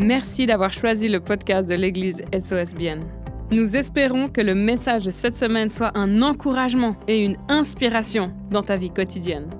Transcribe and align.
Merci 0.00 0.46
d'avoir 0.46 0.72
choisi 0.72 1.08
le 1.08 1.18
podcast 1.18 1.68
de 1.68 1.74
l'Église 1.74 2.22
SOSBN. 2.32 3.00
Nous 3.50 3.76
espérons 3.76 4.28
que 4.28 4.40
le 4.40 4.54
message 4.54 5.04
de 5.04 5.10
cette 5.10 5.36
semaine 5.36 5.70
soit 5.70 5.90
un 5.98 6.22
encouragement 6.22 6.94
et 7.08 7.24
une 7.24 7.36
inspiration 7.48 8.32
dans 8.48 8.62
ta 8.62 8.76
vie 8.76 8.90
quotidienne. 8.90 9.50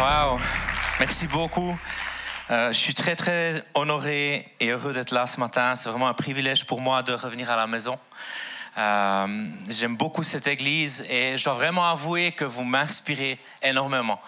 Wow, 0.00 0.40
merci 0.98 1.28
beaucoup. 1.28 1.78
Euh, 2.50 2.72
je 2.72 2.78
suis 2.78 2.94
très 2.94 3.14
très 3.14 3.62
honoré 3.74 4.46
et 4.58 4.70
heureux 4.70 4.92
d'être 4.92 5.12
là 5.12 5.28
ce 5.28 5.38
matin. 5.38 5.76
C'est 5.76 5.90
vraiment 5.90 6.08
un 6.08 6.14
privilège 6.14 6.66
pour 6.66 6.80
moi 6.80 7.04
de 7.04 7.12
revenir 7.12 7.48
à 7.52 7.56
la 7.56 7.68
maison. 7.68 7.96
Euh, 8.78 9.46
J'aime 9.68 9.96
beaucoup 9.96 10.22
cette 10.22 10.46
église 10.46 11.04
et 11.08 11.36
je 11.36 11.44
dois 11.44 11.54
vraiment 11.54 11.88
avouer 11.88 12.32
que 12.32 12.44
vous 12.44 12.64
m'inspirez 12.64 13.38
énormément. 13.62 14.20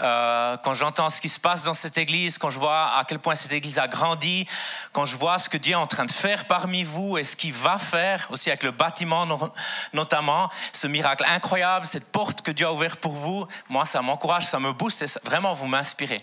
Euh, 0.00 0.56
quand 0.58 0.74
j'entends 0.74 1.08
ce 1.08 1.20
qui 1.20 1.28
se 1.28 1.40
passe 1.40 1.64
dans 1.64 1.74
cette 1.74 1.96
église, 1.96 2.36
quand 2.36 2.50
je 2.50 2.58
vois 2.58 2.96
à 2.96 3.04
quel 3.04 3.18
point 3.18 3.34
cette 3.34 3.52
église 3.52 3.78
a 3.78 3.88
grandi, 3.88 4.46
quand 4.92 5.04
je 5.04 5.16
vois 5.16 5.38
ce 5.38 5.48
que 5.48 5.56
Dieu 5.56 5.72
est 5.72 5.76
en 5.76 5.86
train 5.86 6.04
de 6.04 6.10
faire 6.10 6.44
parmi 6.46 6.84
vous 6.84 7.16
et 7.16 7.24
ce 7.24 7.34
qu'il 7.34 7.52
va 7.52 7.78
faire 7.78 8.26
aussi 8.30 8.50
avec 8.50 8.62
le 8.62 8.72
bâtiment 8.72 9.26
notamment, 9.92 10.50
ce 10.72 10.86
miracle 10.86 11.24
incroyable, 11.26 11.86
cette 11.86 12.10
porte 12.12 12.42
que 12.42 12.50
Dieu 12.50 12.66
a 12.66 12.72
ouverte 12.72 13.00
pour 13.00 13.12
vous, 13.12 13.46
moi 13.68 13.86
ça 13.86 14.02
m'encourage, 14.02 14.46
ça 14.46 14.60
me 14.60 14.72
booste 14.72 15.02
et 15.02 15.06
vraiment 15.24 15.54
vous 15.54 15.66
m'inspirez. 15.66 16.22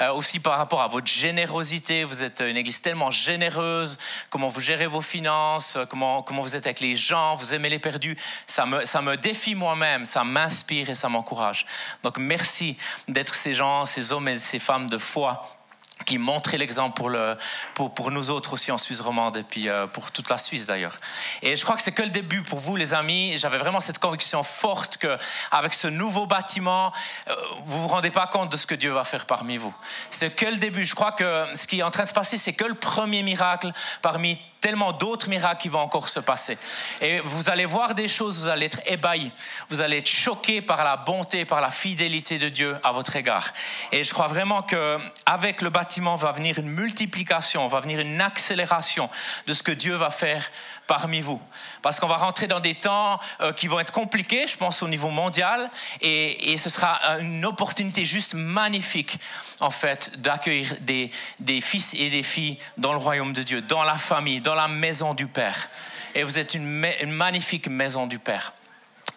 Euh, 0.00 0.12
aussi 0.12 0.40
par 0.40 0.58
rapport 0.58 0.82
à 0.82 0.88
votre 0.88 1.06
générosité. 1.06 2.04
Vous 2.04 2.22
êtes 2.22 2.40
une 2.40 2.56
église 2.56 2.80
tellement 2.80 3.10
généreuse, 3.10 3.98
comment 4.30 4.48
vous 4.48 4.60
gérez 4.60 4.86
vos 4.86 5.02
finances, 5.02 5.76
euh, 5.76 5.86
comment, 5.86 6.22
comment 6.22 6.42
vous 6.42 6.56
êtes 6.56 6.66
avec 6.66 6.80
les 6.80 6.96
gens, 6.96 7.36
vous 7.36 7.54
aimez 7.54 7.68
les 7.68 7.78
perdus. 7.78 8.16
Ça 8.46 8.66
me, 8.66 8.84
ça 8.84 9.02
me 9.02 9.16
défie 9.16 9.54
moi-même, 9.54 10.04
ça 10.04 10.24
m'inspire 10.24 10.90
et 10.90 10.94
ça 10.94 11.08
m'encourage. 11.08 11.66
Donc 12.02 12.18
merci 12.18 12.76
d'être 13.08 13.34
ces 13.34 13.54
gens, 13.54 13.86
ces 13.86 14.12
hommes 14.12 14.28
et 14.28 14.38
ces 14.38 14.58
femmes 14.58 14.88
de 14.88 14.98
foi 14.98 15.63
qui 16.04 16.18
montraient 16.18 16.58
l'exemple 16.58 16.96
pour, 16.96 17.08
le, 17.08 17.36
pour, 17.74 17.92
pour, 17.92 18.10
nous 18.10 18.30
autres 18.30 18.52
aussi 18.52 18.70
en 18.70 18.78
Suisse 18.78 19.00
romande 19.00 19.36
et 19.36 19.42
puis 19.42 19.68
euh, 19.68 19.86
pour 19.86 20.10
toute 20.10 20.28
la 20.30 20.38
Suisse 20.38 20.66
d'ailleurs. 20.66 20.98
Et 21.42 21.56
je 21.56 21.64
crois 21.64 21.76
que 21.76 21.82
c'est 21.82 21.92
que 21.92 22.02
le 22.02 22.10
début 22.10 22.42
pour 22.42 22.58
vous 22.58 22.76
les 22.76 22.94
amis. 22.94 23.36
J'avais 23.36 23.58
vraiment 23.58 23.80
cette 23.80 23.98
conviction 23.98 24.42
forte 24.42 24.96
que 24.98 25.18
avec 25.50 25.74
ce 25.74 25.88
nouveau 25.88 26.26
bâtiment, 26.26 26.92
euh, 27.28 27.34
vous 27.66 27.82
vous 27.82 27.88
rendez 27.88 28.10
pas 28.10 28.26
compte 28.26 28.50
de 28.50 28.56
ce 28.56 28.66
que 28.66 28.74
Dieu 28.74 28.92
va 28.92 29.04
faire 29.04 29.26
parmi 29.26 29.56
vous. 29.56 29.74
C'est 30.10 30.30
que 30.30 30.46
le 30.46 30.56
début. 30.56 30.84
Je 30.84 30.94
crois 30.94 31.12
que 31.12 31.46
ce 31.54 31.66
qui 31.66 31.80
est 31.80 31.82
en 31.82 31.90
train 31.90 32.04
de 32.04 32.08
se 32.08 32.14
passer, 32.14 32.36
c'est 32.36 32.52
que 32.52 32.64
le 32.64 32.74
premier 32.74 33.22
miracle 33.22 33.72
parmi 34.02 34.38
tellement 34.64 34.92
d'autres 34.92 35.28
miracles 35.28 35.60
qui 35.60 35.68
vont 35.68 35.80
encore 35.80 36.08
se 36.08 36.20
passer. 36.20 36.56
Et 37.02 37.20
vous 37.20 37.50
allez 37.50 37.66
voir 37.66 37.94
des 37.94 38.08
choses, 38.08 38.38
vous 38.38 38.48
allez 38.48 38.64
être 38.64 38.80
ébahis, 38.86 39.30
vous 39.68 39.82
allez 39.82 39.98
être 39.98 40.08
choqués 40.08 40.62
par 40.62 40.82
la 40.84 40.96
bonté, 40.96 41.44
par 41.44 41.60
la 41.60 41.70
fidélité 41.70 42.38
de 42.38 42.48
Dieu 42.48 42.78
à 42.82 42.90
votre 42.90 43.14
égard. 43.14 43.52
Et 43.92 44.02
je 44.02 44.14
crois 44.14 44.26
vraiment 44.26 44.62
que 44.62 44.96
avec 45.26 45.60
le 45.60 45.68
bâtiment 45.68 46.16
va 46.16 46.32
venir 46.32 46.58
une 46.58 46.70
multiplication, 46.70 47.68
va 47.68 47.80
venir 47.80 48.00
une 48.00 48.22
accélération 48.22 49.10
de 49.46 49.52
ce 49.52 49.62
que 49.62 49.72
Dieu 49.72 49.96
va 49.96 50.08
faire 50.08 50.50
parmi 50.86 51.20
vous. 51.20 51.42
Parce 51.84 52.00
qu'on 52.00 52.06
va 52.06 52.16
rentrer 52.16 52.46
dans 52.46 52.60
des 52.60 52.74
temps 52.74 53.20
euh, 53.42 53.52
qui 53.52 53.68
vont 53.68 53.78
être 53.78 53.92
compliqués, 53.92 54.46
je 54.48 54.56
pense, 54.56 54.82
au 54.82 54.88
niveau 54.88 55.10
mondial, 55.10 55.70
et, 56.00 56.56
ce 56.56 56.70
sera 56.70 57.18
une 57.20 57.44
opportunité 57.44 58.06
juste 58.06 58.32
magnifique, 58.32 59.18
en 59.60 59.68
fait, 59.68 60.18
d'accueillir 60.18 60.76
des, 60.80 61.10
des 61.40 61.60
fils 61.60 61.92
et 61.92 62.08
des 62.08 62.22
filles 62.22 62.58
dans 62.78 62.92
le 62.92 62.98
royaume 62.98 63.34
de 63.34 63.42
Dieu, 63.42 63.60
dans 63.60 63.84
la 63.84 63.98
famille, 63.98 64.40
dans 64.40 64.54
la 64.54 64.66
maison 64.66 65.12
du 65.12 65.26
Père. 65.26 65.68
Et 66.14 66.22
vous 66.22 66.38
êtes 66.38 66.54
une 66.54 66.86
magnifique 67.04 67.68
maison 67.68 68.06
du 68.06 68.18
Père. 68.18 68.54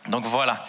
Donc 0.07 0.23
voilà, 0.25 0.63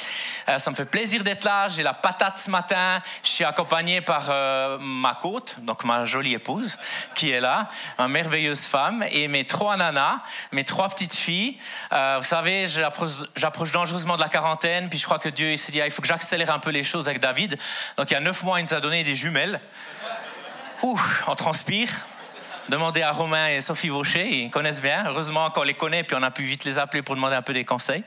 euh, 0.49 0.59
ça 0.59 0.71
me 0.71 0.77
fait 0.77 0.85
plaisir 0.85 1.23
d'être 1.23 1.45
là. 1.45 1.69
J'ai 1.69 1.83
la 1.83 1.95
patate 1.95 2.39
ce 2.39 2.51
matin. 2.51 3.01
Je 3.23 3.29
suis 3.29 3.45
accompagné 3.45 4.01
par 4.01 4.27
euh, 4.31 4.79
ma 4.81 5.15
côte, 5.15 5.57
donc 5.61 5.85
ma 5.85 6.05
jolie 6.05 6.35
épouse, 6.35 6.79
qui 7.15 7.31
est 7.31 7.41
là, 7.41 7.69
une 7.99 8.09
merveilleuse 8.09 8.67
femme, 8.67 9.05
et 9.11 9.29
mes 9.29 9.45
trois 9.45 9.77
nanas, 9.77 10.21
mes 10.53 10.65
trois 10.65 10.89
petites 10.89 11.15
filles. 11.15 11.59
Euh, 11.93 12.17
vous 12.19 12.27
savez, 12.27 12.67
j'approche 12.69 13.73
dangereusement 13.73 14.17
de 14.17 14.23
la 14.23 14.29
quarantaine, 14.29 14.89
puis 14.89 14.99
je 14.99 15.05
crois 15.05 15.19
que 15.19 15.29
Dieu 15.29 15.57
s'est 15.57 15.73
dit, 15.73 15.81
ah, 15.81 15.87
il 15.87 15.93
faut 15.93 16.03
que 16.03 16.09
j'accélère 16.09 16.53
un 16.53 16.59
peu 16.59 16.71
les 16.71 16.83
choses 16.83 17.09
avec 17.09 17.21
David. 17.21 17.59
Donc 17.97 18.11
il 18.11 18.15
y 18.15 18.17
a 18.17 18.21
neuf 18.21 18.43
mois, 18.43 18.61
il 18.61 18.65
nous 18.65 18.75
a 18.75 18.81
donné 18.81 19.05
des 19.05 19.15
jumelles. 19.15 19.61
Ouh, 20.83 21.01
on 21.27 21.35
transpire. 21.35 21.91
Demandez 22.69 23.01
à 23.03 23.13
Romain 23.13 23.49
et 23.49 23.63
Sophie 23.63 23.89
Vaucher, 23.89 24.29
ils 24.29 24.51
connaissent 24.51 24.83
bien. 24.83 25.05
Heureusement 25.07 25.51
qu'on 25.51 25.63
les 25.63 25.75
connaît, 25.75 26.05
puis 26.05 26.15
on 26.19 26.23
a 26.23 26.31
pu 26.31 26.43
vite 26.43 26.65
les 26.65 26.79
appeler 26.79 27.03
pour 27.03 27.15
demander 27.15 27.35
un 27.35 27.43
peu 27.43 27.55
des 27.55 27.65
conseils. 27.65 28.05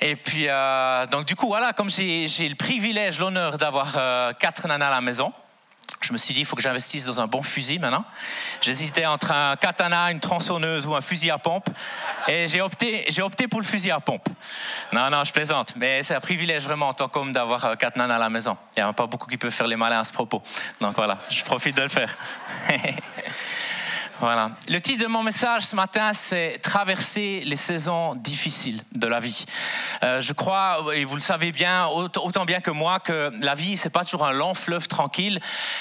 Et 0.00 0.16
puis, 0.16 0.46
euh, 0.48 1.06
donc 1.06 1.26
du 1.26 1.36
coup, 1.36 1.46
voilà, 1.46 1.72
comme 1.72 1.90
j'ai 1.90 2.48
le 2.48 2.54
privilège, 2.54 3.18
l'honneur 3.18 3.58
d'avoir 3.58 3.94
euh, 3.96 4.32
quatre 4.32 4.66
nanas 4.68 4.88
à 4.88 4.90
la 4.90 5.00
maison, 5.00 5.32
je 6.00 6.12
me 6.12 6.18
suis 6.18 6.34
dit, 6.34 6.40
il 6.40 6.46
faut 6.46 6.56
que 6.56 6.62
j'investisse 6.62 7.04
dans 7.04 7.20
un 7.20 7.26
bon 7.26 7.42
fusil 7.42 7.78
maintenant. 7.78 8.04
J'hésitais 8.60 9.06
entre 9.06 9.32
un 9.32 9.56
katana, 9.56 10.12
une 10.12 10.20
tronçonneuse 10.20 10.86
ou 10.86 10.94
un 10.94 11.00
fusil 11.00 11.30
à 11.30 11.38
pompe. 11.38 11.68
Et 12.28 12.46
j'ai 12.48 12.60
opté, 12.60 13.04
j'ai 13.08 13.22
opté 13.22 13.48
pour 13.48 13.60
le 13.60 13.66
fusil 13.66 13.90
à 13.90 13.98
pompe. 13.98 14.28
Non, 14.92 15.10
non, 15.10 15.24
je 15.24 15.32
plaisante. 15.32 15.74
Mais 15.76 16.02
c'est 16.02 16.14
un 16.14 16.20
privilège 16.20 16.64
vraiment 16.64 16.88
en 16.88 16.94
tant 16.94 17.08
qu'homme 17.08 17.32
d'avoir 17.32 17.64
euh, 17.64 17.74
quatre 17.74 17.96
nanas 17.96 18.16
à 18.16 18.18
la 18.18 18.30
maison. 18.30 18.56
Il 18.76 18.82
n'y 18.82 18.88
a 18.88 18.92
pas 18.92 19.06
beaucoup 19.06 19.26
qui 19.26 19.36
peuvent 19.36 19.50
faire 19.50 19.66
les 19.66 19.76
malins 19.76 20.00
à 20.00 20.04
ce 20.04 20.12
propos. 20.12 20.42
Donc 20.80 20.96
voilà, 20.96 21.18
je 21.28 21.42
profite 21.42 21.76
de 21.76 21.82
le 21.82 21.88
faire. 21.88 22.16
Voilà. 24.18 24.52
Le 24.68 24.80
titre 24.80 25.02
de 25.04 25.08
mon 25.08 25.22
message 25.22 25.64
ce 25.64 25.76
matin, 25.76 26.12
c'est 26.14 26.58
Traverser 26.62 27.42
les 27.44 27.56
saisons 27.56 28.14
difficiles 28.14 28.82
de 28.92 29.06
la 29.06 29.20
vie. 29.20 29.44
Euh, 30.02 30.22
je 30.22 30.32
crois, 30.32 30.82
et 30.94 31.04
vous 31.04 31.16
le 31.16 31.20
savez 31.20 31.52
bien, 31.52 31.86
autant 31.86 32.46
bien 32.46 32.62
que 32.62 32.70
moi, 32.70 32.98
que 32.98 33.30
la 33.42 33.54
vie, 33.54 33.76
c'est 33.76 33.90
pas 33.90 34.04
toujours 34.04 34.24
un 34.24 34.32
long 34.32 34.54
fleuve 34.54 34.88
tranquille. 34.88 35.38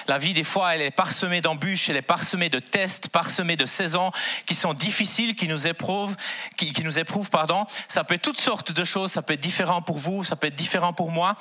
La 0.08 0.18
vie, 0.18 0.34
des 0.34 0.44
fois, 0.44 0.76
elle 0.76 0.82
est 0.82 0.92
parsemée 0.92 1.40
d'embûches, 1.40 1.90
elle 1.90 1.96
est 1.96 2.02
parsemée 2.02 2.50
de 2.50 2.60
tests, 2.60 3.08
parsemée 3.08 3.56
de 3.56 3.66
saisons 3.66 4.12
qui 4.46 4.54
sont 4.54 4.74
difficiles, 4.74 5.36
qui 5.36 5.48
nous 5.48 5.68
éprouvent, 5.68 6.18
qui, 6.58 6.74
qui 6.74 6.84
nous 6.84 7.00
éprouvent, 7.00 7.30
pardon. 7.30 7.66
Ça 7.88 8.04
peut 8.04 8.16
être 8.16 8.22
toutes 8.22 8.42
sortes 8.42 8.74
de 8.74 8.84
choses, 8.84 9.14
ça 9.14 9.22
peut 9.22 9.34
être 9.34 9.40
différent 9.40 9.82
pour 9.82 9.98
vous, 9.98 10.26
ça 10.26 10.36
peut 10.36 10.48
être 10.48 10.56
différent 10.56 10.92
pour 10.92 11.10
moi. 11.10 11.38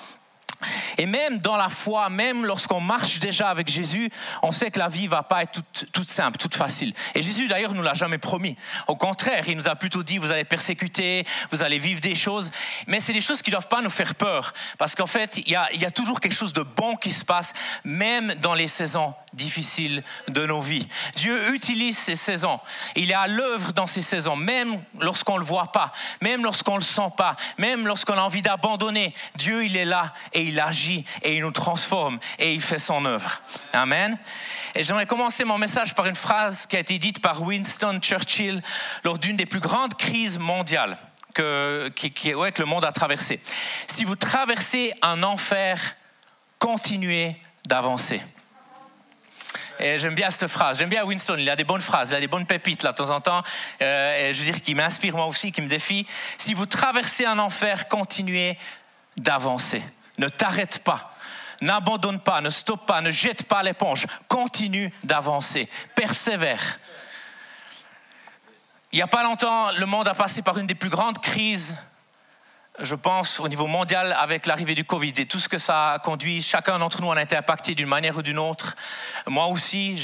Et 0.99 1.07
même 1.07 1.39
dans 1.39 1.57
la 1.57 1.69
foi, 1.69 2.09
même 2.09 2.45
lorsqu'on 2.45 2.81
marche 2.81 3.19
déjà 3.19 3.49
avec 3.49 3.69
Jésus, 3.69 4.11
on 4.43 4.53
sait 4.53 4.71
que 4.71 4.79
la 4.79 4.89
vie 4.89 5.07
va 5.07 5.23
pas 5.23 5.43
être 5.43 5.61
toute, 5.93 6.11
simple, 6.11 6.39
toute 6.39 6.55
facile. 6.55 6.95
Et 7.15 7.23
Jésus 7.23 7.49
d'ailleurs 7.49 7.75
nous 7.75 7.83
l'a 7.83 7.95
jamais 7.95 8.19
promis. 8.19 8.57
Au 8.87 8.97
contraire, 8.97 9.49
il 9.49 9.57
nous 9.57 9.69
a 9.69 9.75
plutôt 9.75 10.03
dit 10.03 10.19
vous 10.19 10.31
allez 10.31 10.45
persécuter, 10.45 11.27
vous 11.51 11.63
allez 11.63 11.79
vivre 11.79 12.01
des 12.01 12.15
choses, 12.15 12.51
mais 12.87 13.01
c'est 13.01 13.13
des 13.13 13.21
choses 13.21 13.43
qui 13.43 13.51
doivent 13.51 13.69
pas 13.69 13.83
nous 13.83 13.91
faire 13.91 14.15
peur, 14.15 14.53
parce 14.79 14.95
qu'en 14.95 15.07
fait, 15.07 15.39
il 15.39 15.51
y 15.51 15.57
a 15.57 15.91
toujours 15.91 16.21
quelque 16.21 16.35
chose 16.35 16.53
de 16.53 16.63
bon 16.63 16.97
qui 16.97 17.11
se 17.11 17.25
passe, 17.25 17.53
même 17.85 18.35
dans 18.35 18.55
les 18.55 18.69
saisons 18.69 19.15
difficiles 19.35 20.03
de 20.29 20.47
nos 20.47 20.61
vies. 20.61 20.87
Dieu 21.17 21.55
utilise 21.55 21.99
ces 21.99 22.17
saisons. 22.17 22.61
Il 22.97 23.11
est 23.11 23.15
à 23.15 23.27
l'œuvre 23.27 23.73
dans 23.73 23.87
ces 23.87 24.03
saisons, 24.03 24.37
même 24.37 24.83
lorsqu'on 25.01 25.37
le 25.37 25.45
voit 25.45 25.73
pas, 25.73 25.93
même 26.21 26.43
lorsqu'on 26.43 26.77
le 26.77 26.83
sent 26.83 27.13
pas, 27.17 27.37
même 27.59 27.87
lorsqu'on 27.87 28.15
a 28.15 28.23
envie 28.23 28.43
d'abandonner. 28.43 29.15
Dieu, 29.37 29.65
il 29.65 29.77
est 29.77 29.85
là 29.85 30.13
et 30.33 30.43
il 30.43 30.59
agit 30.61 31.05
et 31.23 31.37
il 31.37 31.43
nous 31.43 31.53
transforme 31.53 32.19
et 32.39 32.55
il 32.55 32.61
fait 32.61 32.79
son 32.79 33.05
œuvre. 33.05 33.41
Amen. 33.73 34.19
Et 34.75 34.83
j'aimerais 34.83 35.07
commencer 35.07 35.45
mon 35.45 35.59
message 35.59 35.95
par 35.95 36.07
une 36.07 36.17
phrase 36.17 36.67
qui 36.67 36.77
a 36.77 36.81
été 36.81 36.99
dite 36.99 37.21
par 37.21 37.43
Winston 37.43 37.99
Churchill 38.01 38.63
lors 39.05 39.19
d'une 39.19 39.37
des 39.37 39.47
plus 39.47 39.61
grandes 39.61 39.95
crises 39.95 40.39
mondiales 40.39 40.97
que, 41.35 41.91
que 41.95 42.63
le 42.63 42.67
monde 42.67 42.85
a 42.85 42.93
traversé. 42.93 43.41
Si 43.87 44.05
vous 44.05 44.17
traversez 44.17 44.95
un 45.03 45.23
enfer, 45.23 45.97
continuez 46.59 47.37
d'avancer. 47.67 48.23
Et 49.79 49.99
j'aime 49.99 50.15
bien 50.15 50.31
cette 50.31 50.49
phrase. 50.49 50.79
J'aime 50.79 50.89
bien 50.89 51.05
Winston. 51.05 51.37
Il 51.39 51.49
a 51.51 51.57
des 51.57 51.65
bonnes 51.65 51.81
phrases, 51.81 52.11
il 52.11 52.15
a 52.15 52.21
des 52.21 52.29
bonnes 52.29 52.47
pépites 52.47 52.83
là 52.83 52.93
de 52.93 52.97
temps 52.97 53.11
en 53.11 53.21
temps. 53.21 53.43
Euh, 53.83 54.29
et 54.29 54.33
je 54.33 54.39
veux 54.39 54.53
dire, 54.53 54.63
qui 54.63 54.75
m'inspire 54.75 55.17
moi 55.17 55.27
aussi, 55.27 55.53
qui 55.53 55.63
me 55.63 55.69
défie. 55.69 56.07
Si 56.39 56.55
vous 56.55 56.67
traversez 56.67 57.27
un 57.27 57.39
enfer, 57.39 57.89
continuez 57.89 58.57
d'avancer. 59.17 59.83
Ne 60.19 60.29
t'arrête 60.29 60.81
pas. 60.85 61.13
N'abandonne 61.61 62.21
pas, 62.21 62.41
ne 62.41 62.51
stoppe 62.51 62.87
pas, 62.87 63.01
ne 63.01 63.11
jette 63.11 63.45
pas 63.45 63.63
l'éponge. 63.63 64.07
Continue 64.29 64.93
d'avancer. 65.03 65.69
Persévère. 65.95 66.79
Il 68.93 68.97
n'y 68.97 69.03
a 69.03 69.09
pas 69.09 69.25
longtemps, 69.25 69.73
le 69.73 69.87
monde 69.87 70.07
a 70.07 70.15
passé 70.15 70.43
par 70.43 70.57
une 70.59 70.67
des 70.67 70.75
plus 70.75 70.91
grandes 70.91 71.19
crises 71.19 71.77
je 72.81 72.97
pense, 72.97 73.39
au 73.39 73.47
niveau 73.47 73.69
mondial 73.69 74.17
avec 74.19 74.47
l'arrivée 74.47 74.75
du 74.75 74.85
Covid 74.85 75.13
et 75.19 75.27
tout 75.27 75.39
ce 75.39 75.49
que 75.49 75.59
ça 75.59 75.93
a 75.93 75.99
conduit. 76.01 76.43
Chacun 76.43 76.79
d'entre 76.81 77.03
nous 77.03 77.09
en 77.09 77.17
a 77.17 77.23
été 77.23 77.37
impacté 77.37 77.77
d'une 77.77 77.87
manière 77.87 78.19
ou 78.19 78.23
d'une 78.23 78.39
autre. 78.39 78.75
Moi 79.29 79.47
aussi, 79.47 79.97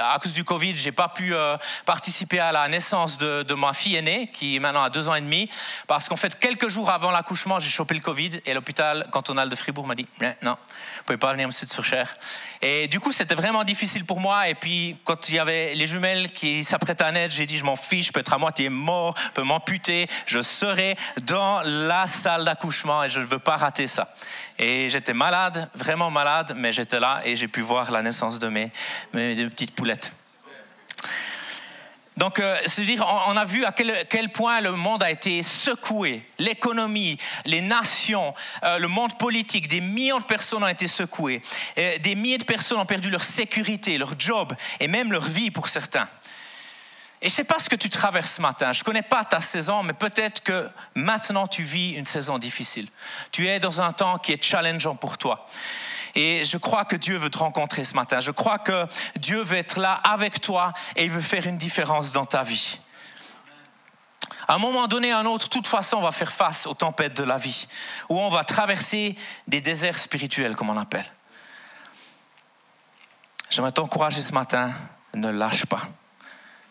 à 0.00 0.18
cause 0.20 0.32
du 0.32 0.44
Covid, 0.44 0.76
j'ai 0.76 0.92
pas 0.92 1.08
pu 1.08 1.34
euh, 1.34 1.56
participer 1.84 2.38
à 2.38 2.52
la 2.52 2.68
naissance 2.68 3.18
de, 3.18 3.42
de, 3.42 3.54
ma 3.54 3.72
fille 3.72 3.96
aînée, 3.96 4.30
qui 4.32 4.60
maintenant 4.60 4.84
à 4.84 4.90
deux 4.90 5.08
ans 5.08 5.16
et 5.16 5.20
demi, 5.20 5.50
parce 5.88 6.08
qu'en 6.08 6.16
fait, 6.16 6.38
quelques 6.38 6.68
jours 6.68 6.90
avant 6.90 7.10
l'accouchement, 7.10 7.58
j'ai 7.58 7.70
chopé 7.70 7.94
le 7.94 8.00
Covid 8.00 8.40
et 8.46 8.54
l'hôpital 8.54 9.08
cantonal 9.10 9.48
de 9.48 9.56
Fribourg 9.56 9.86
m'a 9.86 9.96
dit 9.96 10.06
non, 10.42 10.56
vous 11.02 11.06
pouvez 11.06 11.18
pas 11.18 11.32
venir 11.32 11.48
me 11.48 11.52
sur 11.52 11.84
cher. 11.84 12.14
Et 12.60 12.86
du 12.86 13.00
coup, 13.00 13.10
c'était 13.10 13.34
vraiment 13.34 13.64
difficile 13.64 14.04
pour 14.04 14.20
moi. 14.20 14.48
Et 14.48 14.54
puis, 14.54 14.96
quand 15.02 15.28
il 15.28 15.34
y 15.34 15.38
avait 15.40 15.74
les 15.74 15.88
jumelles 15.88 16.30
qui 16.30 16.62
s'apprêtaient 16.62 17.02
à 17.02 17.10
naître, 17.10 17.34
j'ai 17.34 17.44
dit 17.44 17.58
je 17.58 17.64
m'en 17.64 17.74
fiche, 17.74 18.06
je 18.06 18.12
peux 18.12 18.20
être 18.20 18.32
à 18.32 18.38
moitié 18.38 18.68
mort, 18.68 19.16
je 19.18 19.30
peux 19.30 19.42
m'amputer, 19.42 20.06
je 20.26 20.40
serai 20.40 20.96
dans 21.22 21.60
la 21.62 22.06
salle 22.06 22.44
d'accouchement 22.44 23.02
et 23.02 23.08
je 23.08 23.18
ne 23.18 23.24
veux 23.24 23.40
pas 23.40 23.56
rater 23.56 23.88
ça. 23.88 24.14
Et 24.60 24.88
j'étais 24.88 25.12
malade, 25.12 25.68
vraiment 25.74 26.08
malade, 26.08 26.52
mais 26.56 26.72
j'étais 26.72 27.00
là 27.00 27.20
et 27.24 27.34
j'ai 27.34 27.48
pu 27.48 27.62
voir 27.62 27.90
la 27.90 28.00
naissance 28.00 28.38
de 28.38 28.46
mes, 28.46 28.70
mes 29.12 29.34
petites 29.48 29.74
poulettes. 29.74 30.12
Donc, 32.16 32.40
euh, 32.40 32.58
on, 33.26 33.36
a 33.36 33.44
vu 33.44 33.64
à 33.64 33.72
quel, 33.72 34.30
point 34.32 34.60
le 34.60 34.72
monde 34.72 35.02
a 35.02 35.10
été 35.10 35.42
secoué, 35.42 36.26
l'économie, 36.38 37.16
les 37.46 37.62
nations, 37.62 38.34
euh, 38.64 38.78
le 38.78 38.88
monde 38.88 39.16
politique, 39.16 39.66
des 39.68 39.80
millions 39.80 40.18
de 40.18 40.24
personnes 40.24 40.62
ont 40.62 40.68
été 40.68 40.86
secouées, 40.86 41.40
des 41.76 42.14
milliers 42.14 42.38
de 42.38 42.44
personnes 42.44 42.78
ont 42.78 42.86
perdu 42.86 43.08
leur 43.08 43.24
sécurité, 43.24 43.96
leur 43.96 44.18
job 44.18 44.54
et 44.78 44.88
même 44.88 45.10
leur 45.10 45.24
vie 45.24 45.50
pour 45.50 45.68
certains. 45.68 46.08
Et 47.22 47.28
je 47.28 47.34
ne 47.34 47.36
sais 47.36 47.44
pas 47.44 47.60
ce 47.60 47.70
que 47.70 47.76
tu 47.76 47.88
traverses 47.88 48.32
ce 48.32 48.42
matin. 48.42 48.72
Je 48.72 48.80
ne 48.80 48.84
connais 48.84 49.02
pas 49.02 49.24
ta 49.24 49.40
saison, 49.40 49.84
mais 49.84 49.92
peut-être 49.92 50.42
que 50.42 50.68
maintenant 50.96 51.46
tu 51.46 51.62
vis 51.62 51.90
une 51.90 52.04
saison 52.04 52.36
difficile. 52.36 52.88
Tu 53.30 53.48
es 53.48 53.60
dans 53.60 53.80
un 53.80 53.92
temps 53.92 54.18
qui 54.18 54.32
est 54.32 54.42
challengeant 54.42 54.96
pour 54.96 55.16
toi. 55.18 55.46
Et 56.14 56.44
je 56.44 56.56
crois 56.58 56.84
que 56.84 56.96
Dieu 56.96 57.16
veut 57.16 57.30
te 57.30 57.38
rencontrer 57.38 57.84
ce 57.84 57.94
matin. 57.94 58.20
Je 58.20 58.30
crois 58.30 58.58
que 58.58 58.86
Dieu 59.16 59.42
veut 59.42 59.56
être 59.56 59.78
là 59.78 59.94
avec 59.94 60.40
toi 60.40 60.72
et 60.96 61.04
il 61.04 61.10
veut 61.10 61.20
faire 61.20 61.46
une 61.46 61.58
différence 61.58 62.12
dans 62.12 62.24
ta 62.24 62.42
vie. 62.42 62.80
À 64.48 64.54
un 64.54 64.58
moment 64.58 64.86
donné, 64.88 65.12
à 65.12 65.18
un 65.18 65.26
autre, 65.26 65.46
de 65.46 65.50
toute 65.50 65.66
façon, 65.66 65.98
on 65.98 66.02
va 66.02 66.12
faire 66.12 66.32
face 66.32 66.66
aux 66.66 66.74
tempêtes 66.74 67.16
de 67.16 67.22
la 67.22 67.36
vie, 67.36 67.66
où 68.08 68.18
on 68.18 68.28
va 68.28 68.44
traverser 68.44 69.16
des 69.46 69.60
déserts 69.60 69.98
spirituels, 69.98 70.56
comme 70.56 70.68
on 70.68 70.76
appelle. 70.76 71.06
J'aimerais 73.50 73.72
t'encourager 73.72 74.20
ce 74.20 74.32
matin, 74.32 74.72
ne 75.14 75.30
lâche 75.30 75.64
pas 75.66 75.82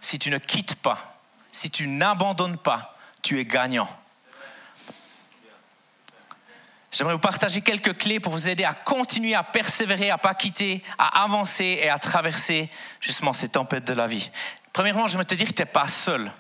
si 0.02 0.18
tu 0.18 0.32
ne 0.32 0.40
quittes 0.40 0.76
pas, 0.76 1.22
si 1.52 1.70
tu 1.70 1.88
n'abandonnes 1.88 2.58
pas, 2.58 2.98
tu 3.22 3.40
es 3.40 3.46
gagnant. 3.46 3.88
J'aimerais 6.92 7.14
vous 7.14 7.20
partager 7.20 7.62
quelques 7.62 7.98
clés 7.98 8.20
pour 8.20 8.34
vous 8.34 8.50
aider 8.50 8.66
à 8.66 8.74
continuer 8.74 9.34
à 9.34 9.44
persévérer, 9.44 10.10
à 10.10 10.18
pas 10.18 10.34
quitter, 10.34 10.84
à 10.98 11.24
avancer 11.24 11.80
et 11.82 11.90
à 11.90 11.98
traverser 11.98 12.70
justement 13.00 13.32
ces 13.32 13.48
tempêtes 13.48 13.86
de 13.86 13.94
la 13.94 14.08
vie. 14.08 14.30
Premièrement, 14.74 15.08
je 15.08 15.18
veux 15.18 15.24
te 15.24 15.34
dire 15.34 15.48
que 15.48 15.54
tu 15.54 15.62
n'es 15.62 15.66
pas 15.66 15.88
seul. 15.88 16.32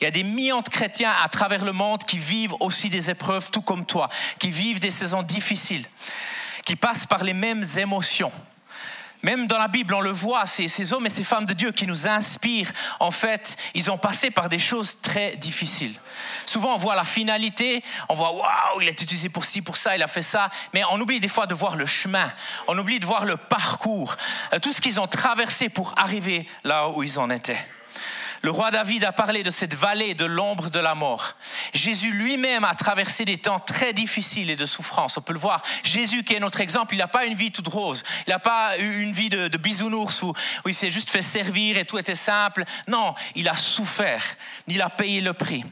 Il 0.00 0.04
y 0.04 0.06
a 0.06 0.10
des 0.10 0.22
millions 0.22 0.60
de 0.60 0.68
chrétiens 0.68 1.12
à 1.22 1.28
travers 1.28 1.64
le 1.64 1.72
monde 1.72 2.04
qui 2.04 2.18
vivent 2.18 2.54
aussi 2.60 2.90
des 2.90 3.10
épreuves, 3.10 3.50
tout 3.50 3.62
comme 3.62 3.86
toi, 3.86 4.10
qui 4.38 4.50
vivent 4.50 4.78
des 4.78 4.90
saisons 4.90 5.22
difficiles, 5.22 5.86
qui 6.66 6.76
passent 6.76 7.06
par 7.06 7.24
les 7.24 7.34
mêmes 7.34 7.64
émotions. 7.78 8.32
Même 9.24 9.46
dans 9.46 9.56
la 9.56 9.68
Bible, 9.68 9.94
on 9.94 10.02
le 10.02 10.10
voit, 10.10 10.44
ces, 10.44 10.92
hommes 10.92 11.06
et 11.06 11.10
ces 11.10 11.24
femmes 11.24 11.46
de 11.46 11.54
Dieu 11.54 11.72
qui 11.72 11.86
nous 11.86 12.06
inspirent, 12.06 12.70
en 13.00 13.10
fait, 13.10 13.56
ils 13.72 13.90
ont 13.90 13.96
passé 13.96 14.30
par 14.30 14.50
des 14.50 14.58
choses 14.58 15.00
très 15.00 15.34
difficiles. 15.36 15.98
Souvent, 16.44 16.74
on 16.74 16.76
voit 16.76 16.94
la 16.94 17.04
finalité, 17.04 17.82
on 18.10 18.14
voit, 18.14 18.32
waouh, 18.32 18.82
il 18.82 18.86
a 18.86 18.90
été 18.90 19.04
utilisé 19.04 19.30
pour 19.30 19.46
ci, 19.46 19.62
pour 19.62 19.78
ça, 19.78 19.96
il 19.96 20.02
a 20.02 20.08
fait 20.08 20.20
ça, 20.20 20.50
mais 20.74 20.82
on 20.90 21.00
oublie 21.00 21.20
des 21.20 21.28
fois 21.28 21.46
de 21.46 21.54
voir 21.54 21.76
le 21.76 21.86
chemin, 21.86 22.30
on 22.68 22.76
oublie 22.76 23.00
de 23.00 23.06
voir 23.06 23.24
le 23.24 23.38
parcours, 23.38 24.14
euh, 24.52 24.58
tout 24.58 24.74
ce 24.74 24.82
qu'ils 24.82 25.00
ont 25.00 25.06
traversé 25.06 25.70
pour 25.70 25.94
arriver 25.96 26.46
là 26.62 26.90
où 26.90 27.02
ils 27.02 27.18
en 27.18 27.30
étaient. 27.30 27.66
Le 28.44 28.50
roi 28.50 28.70
David 28.70 29.04
a 29.04 29.12
parlé 29.12 29.42
de 29.42 29.48
cette 29.48 29.74
vallée 29.74 30.12
de 30.12 30.26
l'ombre 30.26 30.68
de 30.68 30.78
la 30.78 30.94
mort. 30.94 31.34
Jésus 31.72 32.12
lui-même 32.12 32.62
a 32.62 32.74
traversé 32.74 33.24
des 33.24 33.38
temps 33.38 33.58
très 33.58 33.94
difficiles 33.94 34.50
et 34.50 34.54
de 34.54 34.66
souffrance. 34.66 35.16
On 35.16 35.22
peut 35.22 35.32
le 35.32 35.38
voir. 35.38 35.62
Jésus, 35.82 36.24
qui 36.24 36.34
est 36.34 36.40
notre 36.40 36.60
exemple, 36.60 36.94
il 36.94 36.98
n'a 36.98 37.08
pas 37.08 37.24
une 37.24 37.36
vie 37.36 37.52
toute 37.52 37.68
rose. 37.68 38.02
Il 38.26 38.30
n'a 38.30 38.38
pas 38.38 38.78
eu 38.78 39.00
une 39.00 39.14
vie 39.14 39.30
de, 39.30 39.56
bisounours 39.56 40.20
où, 40.20 40.34
où 40.66 40.68
il 40.68 40.74
s'est 40.74 40.90
juste 40.90 41.08
fait 41.08 41.22
servir 41.22 41.78
et 41.78 41.86
tout 41.86 41.96
était 41.96 42.14
simple. 42.14 42.64
Non, 42.86 43.14
il 43.34 43.48
a 43.48 43.56
souffert. 43.56 44.22
Il 44.66 44.82
a 44.82 44.90
payé 44.90 45.22
le 45.22 45.32
prix. 45.32 45.64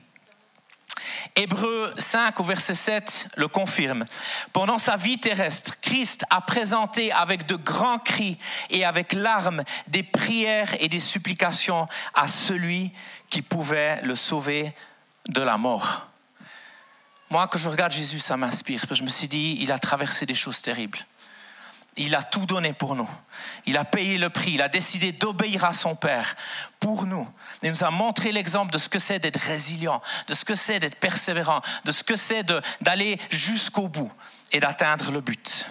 Hébreu 1.37 1.93
5 1.99 2.39
au 2.41 2.45
verset 2.45 2.75
7 2.75 3.29
le 3.37 3.49
confirme. 3.49 4.05
Pendant 4.53 4.79
sa 4.79 4.97
vie 4.97 5.19
terrestre, 5.19 5.81
Christ 5.81 6.25
a 6.31 6.41
présenté 6.41 7.13
avec 7.13 7.47
de 7.47 7.57
grands 7.57 7.99
cris 7.99 8.39
et 8.71 8.85
avec 8.85 9.13
larmes 9.13 9.63
des 9.89 10.03
prières 10.03 10.75
et 10.81 10.89
des 10.89 11.01
supplications 11.01 11.89
à 12.15 12.29
celui 12.29 12.93
qui 13.31 13.43
pouvait 13.43 14.01
le 14.03 14.15
sauver 14.15 14.75
de 15.29 15.43
la 15.43 15.57
mort. 15.57 16.09
Moi, 17.31 17.49
quand 17.49 17.59
je 17.59 17.69
regarde 17.71 17.93
Jésus, 17.93 18.19
ça 18.19 18.37
m'inspire. 18.37 18.85
Je 18.91 19.03
me 19.03 19.09
suis 19.09 19.27
dit, 19.29 19.57
il 19.61 19.73
a 19.73 19.79
traversé 19.79 20.27
des 20.27 20.35
choses 20.35 20.61
terribles. 20.61 20.99
Il 21.97 22.15
a 22.15 22.23
tout 22.23 22.47
donné 22.47 22.73
pour 22.73 22.95
nous. 22.95 23.09
Il 23.67 23.77
a 23.77 23.85
payé 23.85 24.17
le 24.17 24.31
prix. 24.31 24.53
Il 24.53 24.63
a 24.63 24.69
décidé 24.69 25.13
d'obéir 25.13 25.65
à 25.65 25.73
son 25.73 25.95
Père 25.95 26.37
pour 26.81 27.05
nous. 27.05 27.29
Il 27.63 27.71
nous 27.71 27.85
a 27.85 27.91
montré 27.91 28.33
l'exemple 28.33 28.73
de 28.73 28.79
ce 28.79 28.89
que 28.89 28.99
c'est 28.99 29.19
d'être 29.19 29.41
résilient, 29.41 30.01
de 30.27 30.35
ce 30.35 30.45
que 30.45 30.55
c'est 30.55 30.81
d'être 30.81 30.99
persévérant, 30.99 31.61
de 31.85 31.93
ce 31.93 32.03
que 32.03 32.17
c'est 32.17 32.45
d'aller 32.81 33.19
jusqu'au 33.31 33.89
bout 33.89 34.11
et 34.53 34.61
d'atteindre 34.61 35.11
le 35.11 35.21
but. 35.21 35.67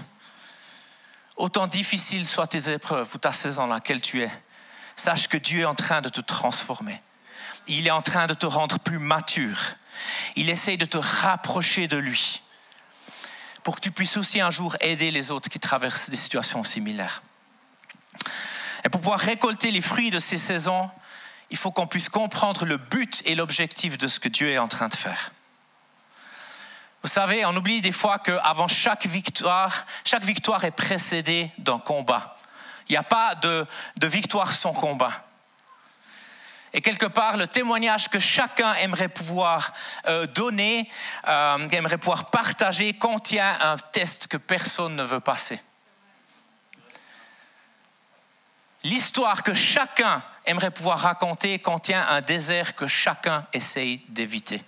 Autant 1.37 1.65
difficiles 1.65 2.27
soient 2.27 2.47
tes 2.47 2.71
épreuves 2.71 3.09
ou 3.15 3.17
ta 3.17 3.31
saison 3.31 3.67
dans 3.67 3.73
laquelle 3.73 4.01
tu 4.01 4.21
es, 4.21 4.31
sache 4.95 5.27
que 5.27 5.37
Dieu 5.37 5.61
est 5.61 5.65
en 5.65 5.75
train 5.75 6.01
de 6.01 6.09
te 6.09 6.21
transformer. 6.21 7.01
Il 7.65 7.87
est 7.87 7.91
en 7.91 8.03
train 8.03 8.27
de 8.27 8.35
te 8.35 8.45
rendre 8.45 8.77
plus 8.77 8.99
mature. 8.99 9.57
Il 10.35 10.49
essaye 10.49 10.77
de 10.77 10.85
te 10.85 10.97
rapprocher 10.97 11.87
de 11.87 11.97
lui 11.97 12.41
pour 13.63 13.75
que 13.75 13.81
tu 13.81 13.91
puisses 13.91 14.17
aussi 14.17 14.41
un 14.41 14.49
jour 14.49 14.75
aider 14.81 15.11
les 15.11 15.31
autres 15.31 15.49
qui 15.49 15.59
traversent 15.59 16.09
des 16.09 16.15
situations 16.15 16.63
similaires. 16.63 17.21
Et 18.83 18.89
pour 18.89 19.01
pouvoir 19.01 19.19
récolter 19.19 19.71
les 19.71 19.81
fruits 19.81 20.09
de 20.09 20.19
ces 20.19 20.37
saisons, 20.37 20.89
il 21.49 21.57
faut 21.57 21.71
qu'on 21.71 21.87
puisse 21.87 22.09
comprendre 22.09 22.65
le 22.65 22.77
but 22.77 23.21
et 23.25 23.35
l'objectif 23.35 23.97
de 23.97 24.07
ce 24.07 24.19
que 24.19 24.29
Dieu 24.29 24.49
est 24.49 24.57
en 24.57 24.67
train 24.67 24.87
de 24.87 24.95
faire. 24.95 25.31
Vous 27.03 27.09
savez, 27.09 27.45
on 27.45 27.55
oublie 27.55 27.81
des 27.81 27.91
fois 27.91 28.19
qu'avant 28.19 28.67
chaque 28.67 29.05
victoire, 29.05 29.85
chaque 30.05 30.23
victoire 30.23 30.63
est 30.65 30.71
précédée 30.71 31.51
d'un 31.57 31.79
combat. 31.79 32.37
Il 32.87 32.93
n'y 32.93 32.97
a 32.97 33.03
pas 33.03 33.35
de, 33.35 33.65
de 33.97 34.07
victoire 34.07 34.51
sans 34.51 34.73
combat. 34.73 35.25
Et 36.73 36.81
quelque 36.81 37.05
part, 37.05 37.35
le 37.35 37.47
témoignage 37.47 38.09
que 38.09 38.19
chacun 38.19 38.73
aimerait 38.75 39.09
pouvoir 39.09 39.73
euh, 40.07 40.25
donner, 40.25 40.89
euh, 41.27 41.69
aimerait 41.69 41.97
pouvoir 41.97 42.29
partager, 42.29 42.93
contient 42.93 43.57
un 43.59 43.77
test 43.77 44.27
que 44.27 44.37
personne 44.37 44.95
ne 44.95 45.03
veut 45.03 45.19
passer. 45.19 45.59
L'histoire 48.83 49.43
que 49.43 49.53
chacun 49.53 50.23
aimerait 50.45 50.71
pouvoir 50.71 50.99
raconter 50.99 51.59
contient 51.59 52.07
un 52.07 52.21
désert 52.21 52.75
que 52.75 52.87
chacun 52.87 53.45
essaye 53.53 54.01
d'éviter. 54.07 54.63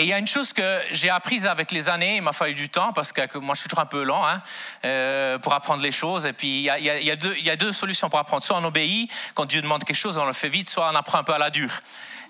Et 0.00 0.04
il 0.04 0.08
y 0.10 0.12
a 0.12 0.18
une 0.18 0.28
chose 0.28 0.52
que 0.52 0.80
j'ai 0.92 1.10
apprise 1.10 1.44
avec 1.44 1.72
les 1.72 1.88
années, 1.88 2.16
il 2.16 2.22
m'a 2.22 2.32
fallu 2.32 2.54
du 2.54 2.68
temps 2.68 2.92
parce 2.92 3.10
que 3.10 3.36
moi 3.38 3.56
je 3.56 3.60
suis 3.60 3.68
toujours 3.68 3.82
un 3.82 3.86
peu 3.86 4.04
lent 4.04 4.24
hein, 4.24 4.40
euh, 4.84 5.38
pour 5.38 5.52
apprendre 5.52 5.82
les 5.82 5.90
choses. 5.90 6.24
Et 6.24 6.32
puis 6.32 6.60
il 6.60 6.64
y, 6.64 7.50
a, 7.50 7.56
deux, 7.56 7.72
solutions 7.72 8.08
pour 8.08 8.20
apprendre. 8.20 8.44
Soit 8.44 8.58
on 8.58 8.64
obéit, 8.64 9.10
quand 9.34 9.44
Dieu 9.44 9.60
demande 9.60 9.82
quelque 9.82 9.96
chose, 9.96 10.16
on 10.16 10.24
le 10.24 10.32
fait 10.32 10.48
vite, 10.48 10.70
soit 10.70 10.88
on 10.88 10.94
apprend 10.94 11.18
un 11.18 11.24
peu 11.24 11.34
à 11.34 11.38
la 11.38 11.50
dure. 11.50 11.72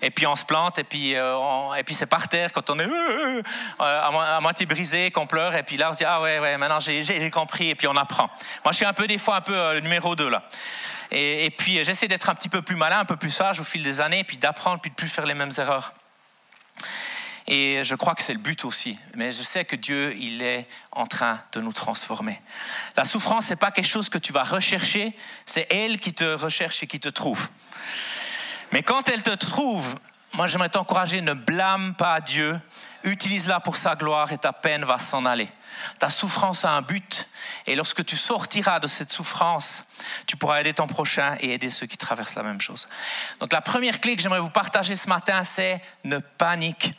Et 0.01 0.09
puis 0.09 0.25
on 0.25 0.35
se 0.35 0.45
plante, 0.45 0.79
et 0.79 0.83
puis, 0.83 1.15
euh, 1.15 1.73
et 1.75 1.93
c'est 1.93 2.07
par 2.07 2.27
terre 2.27 2.53
quand 2.53 2.71
on 2.71 2.79
est 2.79 2.87
euh, 2.87 3.41
à, 3.77 4.39
moitié 4.41 4.65
brisé, 4.65 5.11
qu'on 5.11 5.27
pleure, 5.27 5.55
et 5.55 5.61
puis 5.61 5.77
là 5.77 5.89
on 5.89 5.93
se 5.93 5.99
dit 5.99 6.05
Ah 6.05 6.21
ouais, 6.21 6.39
ouais 6.39 6.57
maintenant 6.57 6.79
j'ai 6.79 7.29
compris, 7.29 7.69
et 7.69 7.75
puis 7.75 7.85
on 7.85 7.97
apprend. 7.97 8.31
Moi 8.63 8.71
je 8.71 8.77
suis 8.77 8.85
un 8.85 8.93
peu 8.93 9.05
des 9.05 9.19
fois 9.19 9.35
un 9.35 9.41
peu 9.41 9.73
le 9.73 9.81
numéro 9.81 10.15
2 10.15 10.27
là. 10.27 10.43
Et, 11.11 11.45
et 11.45 11.49
puis 11.51 11.83
j'essaie 11.83 12.07
d'être 12.07 12.29
un 12.29 12.35
petit 12.35 12.49
peu 12.49 12.63
plus 12.63 12.77
malin, 12.77 12.99
un 12.99 13.05
peu 13.05 13.17
plus 13.17 13.29
sage 13.29 13.59
au 13.59 13.63
fil 13.63 13.83
des 13.83 14.01
années, 14.01 14.23
puis 14.23 14.37
d'apprendre, 14.37 14.79
puis 14.79 14.89
de 14.89 14.95
plus 14.95 15.09
faire 15.09 15.27
les 15.27 15.35
mêmes 15.35 15.51
erreurs. 15.57 15.93
Et 17.51 17.83
je 17.83 17.95
crois 17.95 18.13
que 18.13 18.21
c'est 18.21 18.33
le 18.33 18.39
but 18.39 18.63
aussi. 18.63 18.97
Mais 19.15 19.31
je 19.31 19.41
sais 19.41 19.65
que 19.65 19.75
Dieu, 19.75 20.15
il 20.15 20.43
est 20.43 20.67
en 20.91 21.07
train 21.07 21.41
de 21.51 21.61
nous 21.61 21.73
transformer. 21.73 22.39
La 22.95 23.05
souffrance, 23.05 23.47
ce 23.47 23.49
n'est 23.49 23.55
pas 23.57 23.71
quelque 23.71 23.87
chose 23.87 24.07
que 24.07 24.19
tu 24.19 24.31
vas 24.31 24.43
rechercher, 24.43 25.17
c'est 25.47 25.65
elle 25.73 25.99
qui 25.99 26.13
te 26.13 26.35
recherche 26.35 26.83
et 26.83 26.87
qui 26.87 26.99
te 26.99 27.09
trouve. 27.09 27.49
Mais 28.71 28.83
quand 28.83 29.09
elle 29.09 29.23
te 29.23 29.31
trouve, 29.31 29.95
moi 30.33 30.45
j'aimerais 30.45 30.69
t'encourager, 30.69 31.21
ne 31.21 31.33
blâme 31.33 31.95
pas 31.95 32.21
Dieu, 32.21 32.61
utilise-la 33.03 33.59
pour 33.61 33.77
sa 33.77 33.95
gloire 33.95 34.31
et 34.31 34.37
ta 34.37 34.53
peine 34.53 34.85
va 34.85 34.99
s'en 34.99 35.25
aller. 35.25 35.49
Ta 35.97 36.11
souffrance 36.11 36.65
a 36.65 36.69
un 36.69 36.83
but 36.83 37.27
et 37.65 37.75
lorsque 37.75 38.05
tu 38.05 38.15
sortiras 38.15 38.79
de 38.79 38.85
cette 38.85 39.11
souffrance, 39.11 39.85
tu 40.27 40.37
pourras 40.37 40.59
aider 40.59 40.73
ton 40.73 40.85
prochain 40.85 41.35
et 41.39 41.53
aider 41.53 41.71
ceux 41.71 41.87
qui 41.87 41.97
traversent 41.97 42.35
la 42.35 42.43
même 42.43 42.61
chose. 42.61 42.87
Donc 43.39 43.53
la 43.53 43.61
première 43.61 43.99
clé 43.99 44.15
que 44.15 44.21
j'aimerais 44.21 44.39
vous 44.39 44.51
partager 44.51 44.95
ce 44.95 45.09
matin, 45.09 45.43
c'est 45.43 45.81
ne 46.03 46.19
panique 46.19 46.93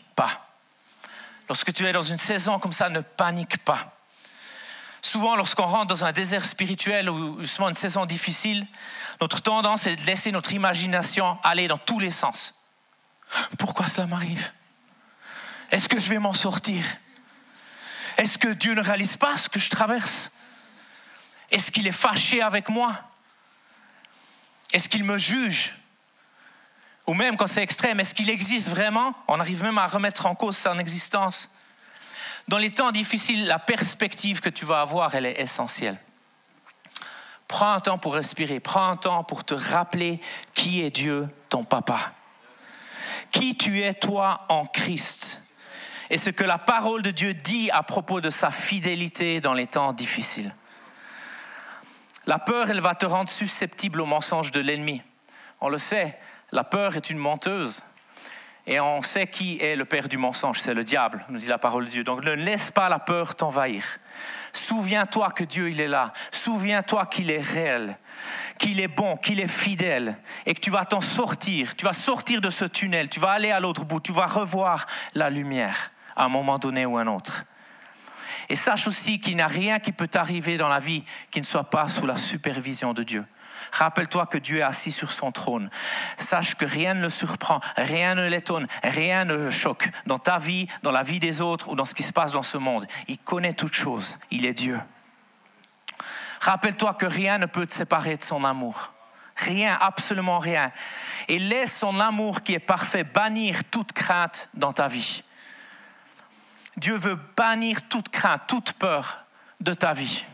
Lorsque 1.48 1.72
tu 1.72 1.86
es 1.86 1.92
dans 1.92 2.02
une 2.02 2.16
saison 2.16 2.58
comme 2.58 2.72
ça, 2.72 2.88
ne 2.88 3.00
panique 3.00 3.58
pas. 3.64 3.96
Souvent, 5.02 5.34
lorsqu'on 5.34 5.66
rentre 5.66 5.86
dans 5.86 6.04
un 6.04 6.12
désert 6.12 6.44
spirituel 6.44 7.10
ou 7.10 7.40
justement 7.40 7.68
une 7.68 7.74
saison 7.74 8.06
difficile, 8.06 8.66
notre 9.20 9.40
tendance 9.40 9.86
est 9.86 9.96
de 9.96 10.02
laisser 10.02 10.30
notre 10.30 10.52
imagination 10.52 11.38
aller 11.42 11.68
dans 11.68 11.78
tous 11.78 11.98
les 11.98 12.10
sens. 12.10 12.54
Pourquoi 13.58 13.88
cela 13.88 14.06
m'arrive? 14.06 14.52
Est-ce 15.70 15.88
que 15.88 15.98
je 15.98 16.08
vais 16.08 16.18
m'en 16.18 16.32
sortir? 16.32 16.84
Est-ce 18.16 18.38
que 18.38 18.48
Dieu 18.48 18.74
ne 18.74 18.82
réalise 18.82 19.16
pas 19.16 19.36
ce 19.36 19.48
que 19.48 19.58
je 19.58 19.70
traverse? 19.70 20.32
Est-ce 21.50 21.70
qu'il 21.70 21.86
est 21.86 21.92
fâché 21.92 22.42
avec 22.42 22.68
moi? 22.68 22.94
Est-ce 24.72 24.88
qu'il 24.88 25.04
me 25.04 25.18
juge? 25.18 25.79
Ou 27.10 27.14
même 27.14 27.36
quand 27.36 27.48
c'est 27.48 27.64
extrême, 27.64 27.98
est-ce 27.98 28.14
qu'il 28.14 28.30
existe 28.30 28.68
vraiment? 28.68 29.14
On 29.26 29.40
arrive 29.40 29.64
même 29.64 29.78
à 29.78 29.88
remettre 29.88 30.26
en 30.26 30.36
cause 30.36 30.56
son 30.56 30.78
existence. 30.78 31.50
Dans 32.46 32.56
les 32.56 32.70
temps 32.70 32.92
difficiles, 32.92 33.48
la 33.48 33.58
perspective 33.58 34.40
que 34.40 34.48
tu 34.48 34.64
vas 34.64 34.80
avoir, 34.80 35.12
elle 35.16 35.26
est 35.26 35.40
essentielle. 35.40 35.98
Prends 37.48 37.72
un 37.72 37.80
temps 37.80 37.98
pour 37.98 38.14
respirer, 38.14 38.60
prends 38.60 38.90
un 38.90 38.96
temps 38.96 39.24
pour 39.24 39.42
te 39.42 39.54
rappeler 39.54 40.20
qui 40.54 40.82
est 40.82 40.92
Dieu, 40.92 41.28
ton 41.48 41.64
papa. 41.64 42.12
Qui 43.32 43.56
tu 43.56 43.82
es, 43.82 43.92
toi, 43.92 44.46
en 44.48 44.66
Christ. 44.66 45.42
Et 46.10 46.16
ce 46.16 46.30
que 46.30 46.44
la 46.44 46.58
parole 46.58 47.02
de 47.02 47.10
Dieu 47.10 47.34
dit 47.34 47.72
à 47.72 47.82
propos 47.82 48.20
de 48.20 48.30
sa 48.30 48.52
fidélité 48.52 49.40
dans 49.40 49.54
les 49.54 49.66
temps 49.66 49.92
difficiles. 49.92 50.54
La 52.26 52.38
peur, 52.38 52.70
elle 52.70 52.80
va 52.80 52.94
te 52.94 53.04
rendre 53.04 53.30
susceptible 53.30 54.00
aux 54.00 54.06
mensonges 54.06 54.52
de 54.52 54.60
l'ennemi. 54.60 55.02
On 55.60 55.68
le 55.68 55.78
sait, 55.78 56.16
la 56.52 56.64
peur 56.64 56.96
est 56.96 57.10
une 57.10 57.18
menteuse. 57.18 57.82
Et 58.66 58.78
on 58.78 59.02
sait 59.02 59.26
qui 59.26 59.58
est 59.60 59.74
le 59.74 59.84
père 59.84 60.08
du 60.08 60.18
mensonge, 60.18 60.58
c'est 60.58 60.74
le 60.74 60.84
diable, 60.84 61.24
nous 61.28 61.38
dit 61.38 61.48
la 61.48 61.58
parole 61.58 61.86
de 61.86 61.90
Dieu. 61.90 62.04
Donc 62.04 62.22
ne 62.22 62.32
laisse 62.32 62.70
pas 62.70 62.88
la 62.88 62.98
peur 62.98 63.34
t'envahir. 63.34 63.84
Souviens-toi 64.52 65.30
que 65.30 65.44
Dieu, 65.44 65.70
il 65.70 65.80
est 65.80 65.88
là. 65.88 66.12
Souviens-toi 66.30 67.06
qu'il 67.06 67.30
est 67.30 67.40
réel, 67.40 67.96
qu'il 68.58 68.80
est 68.80 68.88
bon, 68.88 69.16
qu'il 69.16 69.40
est 69.40 69.48
fidèle 69.48 70.18
et 70.44 70.54
que 70.54 70.60
tu 70.60 70.70
vas 70.70 70.84
t'en 70.84 71.00
sortir. 71.00 71.74
Tu 71.76 71.84
vas 71.84 71.92
sortir 71.92 72.40
de 72.40 72.50
ce 72.50 72.64
tunnel, 72.64 73.08
tu 73.08 73.20
vas 73.20 73.30
aller 73.30 73.50
à 73.50 73.60
l'autre 73.60 73.84
bout, 73.84 74.00
tu 74.00 74.12
vas 74.12 74.26
revoir 74.26 74.86
la 75.14 75.30
lumière 75.30 75.90
à 76.16 76.24
un 76.24 76.28
moment 76.28 76.58
donné 76.58 76.84
ou 76.84 76.98
un 76.98 77.06
autre. 77.06 77.44
Et 78.48 78.56
sache 78.56 78.88
aussi 78.88 79.20
qu'il 79.20 79.36
n'y 79.36 79.42
a 79.42 79.46
rien 79.46 79.78
qui 79.78 79.92
peut 79.92 80.08
t'arriver 80.08 80.58
dans 80.58 80.68
la 80.68 80.80
vie 80.80 81.04
qui 81.30 81.40
ne 81.40 81.46
soit 81.46 81.70
pas 81.70 81.88
sous 81.88 82.06
la 82.06 82.16
supervision 82.16 82.92
de 82.92 83.04
Dieu. 83.04 83.24
Rappelle-toi 83.72 84.26
que 84.26 84.38
Dieu 84.38 84.58
est 84.58 84.62
assis 84.62 84.92
sur 84.92 85.12
son 85.12 85.32
trône. 85.32 85.70
Sache 86.16 86.54
que 86.54 86.64
rien 86.64 86.94
ne 86.94 87.02
le 87.02 87.10
surprend, 87.10 87.60
rien 87.76 88.14
ne 88.14 88.28
l'étonne, 88.28 88.66
rien 88.82 89.24
ne 89.24 89.34
le 89.34 89.50
choque 89.50 89.88
dans 90.06 90.18
ta 90.18 90.38
vie, 90.38 90.66
dans 90.82 90.92
la 90.92 91.02
vie 91.02 91.20
des 91.20 91.40
autres 91.40 91.68
ou 91.68 91.74
dans 91.74 91.84
ce 91.84 91.94
qui 91.94 92.02
se 92.02 92.12
passe 92.12 92.32
dans 92.32 92.42
ce 92.42 92.58
monde. 92.58 92.86
Il 93.08 93.18
connaît 93.18 93.54
toutes 93.54 93.74
choses. 93.74 94.18
Il 94.30 94.44
est 94.44 94.54
Dieu. 94.54 94.78
Rappelle-toi 96.40 96.94
que 96.94 97.06
rien 97.06 97.38
ne 97.38 97.46
peut 97.46 97.66
te 97.66 97.74
séparer 97.74 98.16
de 98.16 98.22
son 98.22 98.44
amour. 98.44 98.92
Rien, 99.36 99.76
absolument 99.80 100.38
rien. 100.38 100.70
Et 101.28 101.38
laisse 101.38 101.76
son 101.76 102.00
amour 102.00 102.42
qui 102.42 102.54
est 102.54 102.58
parfait 102.58 103.04
bannir 103.04 103.64
toute 103.70 103.92
crainte 103.92 104.48
dans 104.54 104.72
ta 104.72 104.88
vie. 104.88 105.22
Dieu 106.76 106.96
veut 106.96 107.18
bannir 107.36 107.88
toute 107.88 108.08
crainte, 108.08 108.42
toute 108.46 108.72
peur 108.74 109.24
de 109.60 109.74
ta 109.74 109.92
vie. 109.92 110.24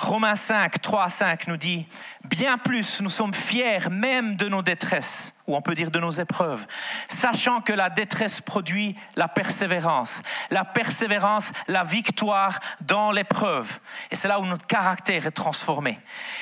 Romains 0.00 0.34
5, 0.34 0.80
3 0.80 1.04
à 1.04 1.08
5 1.10 1.46
nous 1.46 1.58
dit, 1.58 1.86
bien 2.24 2.56
plus, 2.56 3.02
nous 3.02 3.10
sommes 3.10 3.34
fiers 3.34 3.90
même 3.90 4.34
de 4.36 4.48
nos 4.48 4.62
détresses, 4.62 5.34
ou 5.46 5.54
on 5.54 5.60
peut 5.60 5.74
dire 5.74 5.90
de 5.90 5.98
nos 5.98 6.10
épreuves, 6.10 6.66
sachant 7.06 7.60
que 7.60 7.74
la 7.74 7.90
détresse 7.90 8.40
produit 8.40 8.96
la 9.14 9.28
persévérance, 9.28 10.22
la 10.50 10.64
persévérance, 10.64 11.52
la 11.68 11.84
victoire 11.84 12.58
dans 12.80 13.12
l'épreuve. 13.12 13.78
Et 14.10 14.16
c'est 14.16 14.26
là 14.26 14.40
où 14.40 14.46
notre 14.46 14.66
caractère 14.66 15.26
est 15.26 15.32
transformé. 15.32 16.00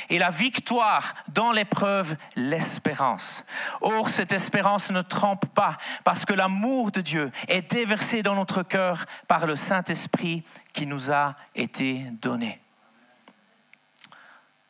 Et 0.09 0.21
la 0.21 0.31
victoire 0.31 1.15
dans 1.27 1.51
l'épreuve, 1.51 2.15
l'espérance. 2.37 3.45
Or, 3.81 4.09
cette 4.09 4.33
espérance 4.33 4.93
ne 4.93 5.03
trompe 5.03 5.47
pas, 5.47 5.77
parce 6.05 6.25
que 6.25 6.33
l'amour 6.33 6.93
de 6.93 7.01
Dieu 7.01 7.33
est 7.49 7.73
déversé 7.73 8.23
dans 8.23 8.37
notre 8.37 8.63
cœur 8.63 9.05
par 9.27 9.49
le 9.49 9.57
Saint-Esprit 9.57 10.45
qui 10.73 10.87
nous 10.87 11.11
a 11.11 11.35
été 11.57 12.07
donné. 12.23 12.61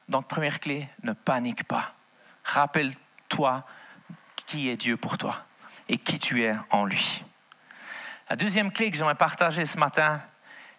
Donc, 0.08 0.26
première 0.26 0.60
clé, 0.60 0.88
ne 1.02 1.12
panique 1.12 1.64
pas. 1.64 1.94
Rappelle-toi 2.44 3.64
qui 4.46 4.70
est 4.70 4.76
Dieu 4.76 4.96
pour 4.96 5.18
toi 5.18 5.36
et 5.88 5.98
qui 5.98 6.18
tu 6.18 6.44
es 6.44 6.54
en 6.70 6.84
lui. 6.84 7.24
La 8.30 8.36
deuxième 8.36 8.72
clé 8.72 8.90
que 8.90 8.96
j'aimerais 8.96 9.14
partager 9.14 9.64
ce 9.64 9.78
matin, 9.78 10.20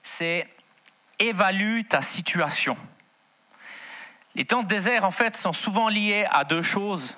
c'est 0.02 0.48
évalue 1.20 1.82
ta 1.88 2.02
situation. 2.02 2.78
Les 4.36 4.46
temps 4.46 4.64
de 4.64 4.68
désert, 4.68 5.04
en 5.06 5.12
fait, 5.12 5.36
sont 5.36 5.54
souvent 5.54 5.90
liés 5.90 6.28
à 6.32 6.44
deux 6.44 6.62
choses. 6.62 7.18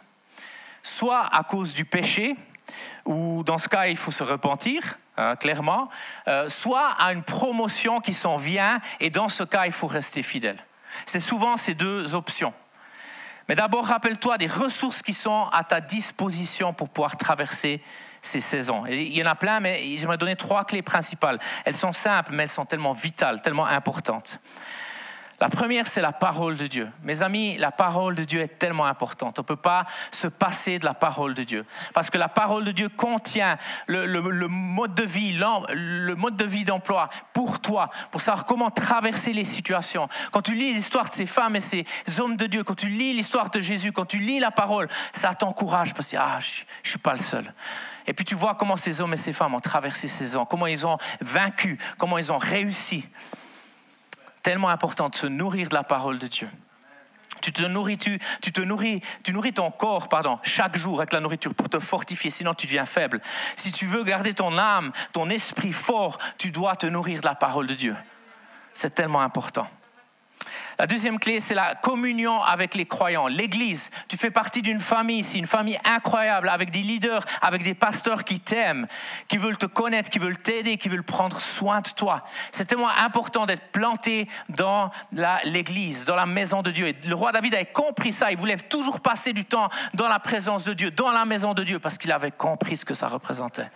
Soit 0.81 1.23
à 1.35 1.43
cause 1.43 1.73
du 1.73 1.85
péché, 1.85 2.35
ou 3.05 3.43
dans 3.43 3.57
ce 3.57 3.69
cas, 3.69 3.87
il 3.87 3.97
faut 3.97 4.11
se 4.11 4.23
repentir, 4.23 4.97
hein, 5.17 5.35
clairement, 5.35 5.89
euh, 6.27 6.49
soit 6.49 6.89
à 6.99 7.13
une 7.13 7.23
promotion 7.23 7.99
qui 7.99 8.13
s'en 8.13 8.37
vient, 8.37 8.81
et 8.99 9.09
dans 9.09 9.27
ce 9.27 9.43
cas, 9.43 9.65
il 9.65 9.71
faut 9.71 9.87
rester 9.87 10.23
fidèle. 10.23 10.57
C'est 11.05 11.19
souvent 11.19 11.57
ces 11.57 11.73
deux 11.73 12.15
options. 12.15 12.53
Mais 13.47 13.55
d'abord, 13.55 13.85
rappelle-toi 13.85 14.37
des 14.37 14.47
ressources 14.47 15.01
qui 15.01 15.13
sont 15.13 15.47
à 15.51 15.63
ta 15.63 15.81
disposition 15.81 16.73
pour 16.73 16.89
pouvoir 16.89 17.17
traverser 17.17 17.81
ces 18.21 18.39
saisons. 18.39 18.85
il 18.85 19.17
y 19.17 19.23
en 19.23 19.25
a 19.25 19.35
plein, 19.35 19.59
mais 19.59 19.97
j'aimerais 19.97 20.17
donner 20.17 20.35
trois 20.35 20.63
clés 20.63 20.83
principales. 20.83 21.39
Elles 21.65 21.73
sont 21.73 21.91
simples, 21.91 22.33
mais 22.33 22.43
elles 22.43 22.49
sont 22.49 22.65
tellement 22.65 22.93
vitales, 22.93 23.41
tellement 23.41 23.65
importantes. 23.65 24.39
La 25.41 25.49
première, 25.49 25.87
c'est 25.87 26.01
la 26.01 26.11
parole 26.11 26.55
de 26.55 26.67
Dieu. 26.67 26.87
Mes 27.01 27.23
amis, 27.23 27.57
la 27.57 27.71
parole 27.71 28.13
de 28.13 28.23
Dieu 28.23 28.41
est 28.41 28.59
tellement 28.59 28.85
importante. 28.85 29.39
On 29.39 29.41
ne 29.41 29.47
peut 29.47 29.55
pas 29.55 29.87
se 30.11 30.27
passer 30.27 30.77
de 30.77 30.85
la 30.85 30.93
parole 30.93 31.33
de 31.33 31.41
Dieu. 31.41 31.65
Parce 31.95 32.11
que 32.11 32.19
la 32.19 32.29
parole 32.29 32.63
de 32.63 32.71
Dieu 32.71 32.89
contient 32.89 33.57
le, 33.87 34.21
mode 34.47 34.93
de 34.93 35.03
vie, 35.03 35.33
le 35.33 36.13
mode 36.13 36.35
de 36.35 36.45
vie 36.45 36.63
d'emploi 36.63 37.09
pour 37.33 37.59
toi, 37.59 37.89
pour 38.11 38.21
savoir 38.21 38.45
comment 38.45 38.69
traverser 38.69 39.33
les 39.33 39.43
situations. 39.43 40.07
Quand 40.31 40.43
tu 40.43 40.53
lis 40.53 40.75
l'histoire 40.75 41.09
de 41.09 41.15
ces 41.15 41.25
femmes 41.25 41.55
et 41.55 41.59
ces 41.59 41.85
hommes 42.19 42.37
de 42.37 42.45
Dieu, 42.45 42.63
quand 42.63 42.75
tu 42.75 42.89
lis 42.89 43.13
l'histoire 43.13 43.49
de 43.49 43.59
Jésus, 43.59 43.91
quand 43.91 44.05
tu 44.05 44.19
lis 44.19 44.39
la 44.39 44.51
parole, 44.51 44.89
ça 45.11 45.33
t'encourage 45.33 45.95
parce 45.95 46.11
que 46.11 46.17
ah, 46.17 46.37
je 46.39 46.61
ne 46.83 46.87
suis 46.87 46.99
pas 46.99 47.13
le 47.13 47.19
seul. 47.19 47.51
Et 48.05 48.13
puis 48.13 48.25
tu 48.25 48.35
vois 48.35 48.53
comment 48.53 48.77
ces 48.77 49.01
hommes 49.01 49.13
et 49.13 49.17
ces 49.17 49.33
femmes 49.33 49.55
ont 49.55 49.59
traversé 49.59 50.07
ces 50.07 50.37
ans, 50.37 50.45
comment 50.45 50.67
ils 50.67 50.85
ont 50.85 50.99
vaincu, 51.19 51.79
comment 51.97 52.19
ils 52.19 52.31
ont 52.31 52.37
réussi 52.37 53.03
tellement 54.43 54.69
important 54.69 55.09
de 55.09 55.15
se 55.15 55.27
nourrir 55.27 55.69
de 55.69 55.75
la 55.75 55.83
parole 55.83 56.17
de 56.17 56.27
Dieu. 56.27 56.49
Tu 57.41 57.51
te 57.51 57.63
nourris, 57.63 57.97
tu, 57.97 58.19
te 58.19 58.61
nourris, 58.61 59.01
tu 59.23 59.33
nourris 59.33 59.53
ton 59.53 59.71
corps, 59.71 60.07
chaque 60.43 60.77
jour 60.77 60.99
avec 60.99 61.11
la 61.11 61.19
nourriture 61.19 61.55
pour 61.55 61.69
te 61.69 61.79
fortifier, 61.79 62.29
sinon 62.29 62.53
tu 62.53 62.67
deviens 62.67 62.85
faible. 62.85 63.19
Si 63.55 63.71
tu 63.71 63.87
veux 63.87 64.03
garder 64.03 64.33
ton 64.33 64.57
âme, 64.57 64.91
ton 65.11 65.29
esprit 65.29 65.73
fort, 65.73 66.19
tu 66.37 66.51
dois 66.51 66.75
te 66.75 66.85
nourrir 66.85 67.21
de 67.21 67.25
la 67.25 67.35
parole 67.35 67.65
de 67.65 67.73
Dieu. 67.73 67.95
C'est 68.73 68.93
tellement 68.93 69.21
important. 69.21 69.67
La 70.81 70.87
deuxième 70.87 71.19
clé, 71.19 71.39
c'est 71.39 71.53
la 71.53 71.75
communion 71.75 72.41
avec 72.41 72.73
les 72.73 72.87
croyants. 72.87 73.27
L'Église, 73.27 73.91
tu 74.07 74.17
fais 74.17 74.31
partie 74.31 74.63
d'une 74.63 74.79
famille 74.79 75.19
ici, 75.19 75.37
une 75.37 75.45
famille 75.45 75.77
incroyable, 75.85 76.49
avec 76.49 76.71
des 76.71 76.79
leaders, 76.79 77.23
avec 77.43 77.61
des 77.61 77.75
pasteurs 77.75 78.23
qui 78.23 78.39
t'aiment, 78.39 78.87
qui 79.27 79.37
veulent 79.37 79.59
te 79.59 79.67
connaître, 79.67 80.09
qui 80.09 80.17
veulent 80.17 80.39
t'aider, 80.39 80.77
qui 80.77 80.89
veulent 80.89 81.03
prendre 81.03 81.39
soin 81.39 81.81
de 81.81 81.89
toi. 81.89 82.25
C'est 82.51 82.65
tellement 82.65 82.89
important 82.89 83.45
d'être 83.45 83.71
planté 83.71 84.27
dans 84.49 84.89
l'Église, 85.43 86.05
dans 86.05 86.15
la 86.15 86.25
maison 86.25 86.63
de 86.63 86.71
Dieu. 86.71 86.87
Et 86.87 86.97
le 87.05 87.13
roi 87.13 87.31
David 87.31 87.53
avait 87.53 87.65
compris 87.65 88.11
ça. 88.11 88.31
Il 88.31 88.39
voulait 88.39 88.57
toujours 88.57 89.01
passer 89.01 89.33
du 89.33 89.45
temps 89.45 89.69
dans 89.93 90.07
la 90.07 90.17
présence 90.17 90.63
de 90.63 90.73
Dieu, 90.73 90.89
dans 90.89 91.11
la 91.11 91.25
maison 91.25 91.53
de 91.53 91.63
Dieu, 91.63 91.77
parce 91.77 91.99
qu'il 91.99 92.11
avait 92.11 92.31
compris 92.31 92.77
ce 92.77 92.85
que 92.85 92.95
ça 92.95 93.07
représentait. 93.07 93.69